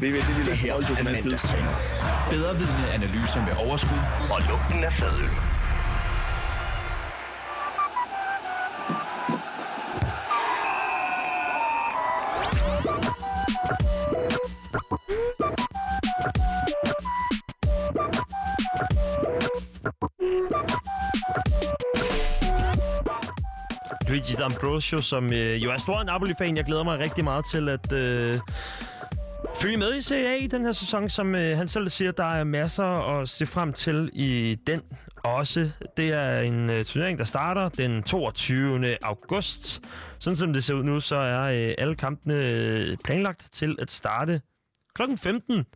[0.00, 1.74] Det, det, det, Det her er mandagstræner.
[2.30, 4.02] Bedre vidne analyser med overskud
[4.34, 5.51] Og lugten af fadøl.
[24.12, 26.56] Luigi D'Ambrosio, som øh, jo er stor Napoli-fan.
[26.56, 28.38] Jeg glæder mig rigtig meget til at øh,
[29.60, 32.24] følge med i Serie A i den her sæson, som øh, han selv siger, der
[32.24, 34.82] er masser at se frem til i den
[35.24, 35.70] også.
[35.96, 38.96] Det er en øh, turnering, der starter den 22.
[39.02, 39.80] august.
[40.18, 43.90] Sådan som det ser ud nu, så er øh, alle kampene øh, planlagt til at
[43.90, 44.40] starte
[44.94, 45.66] klokken 15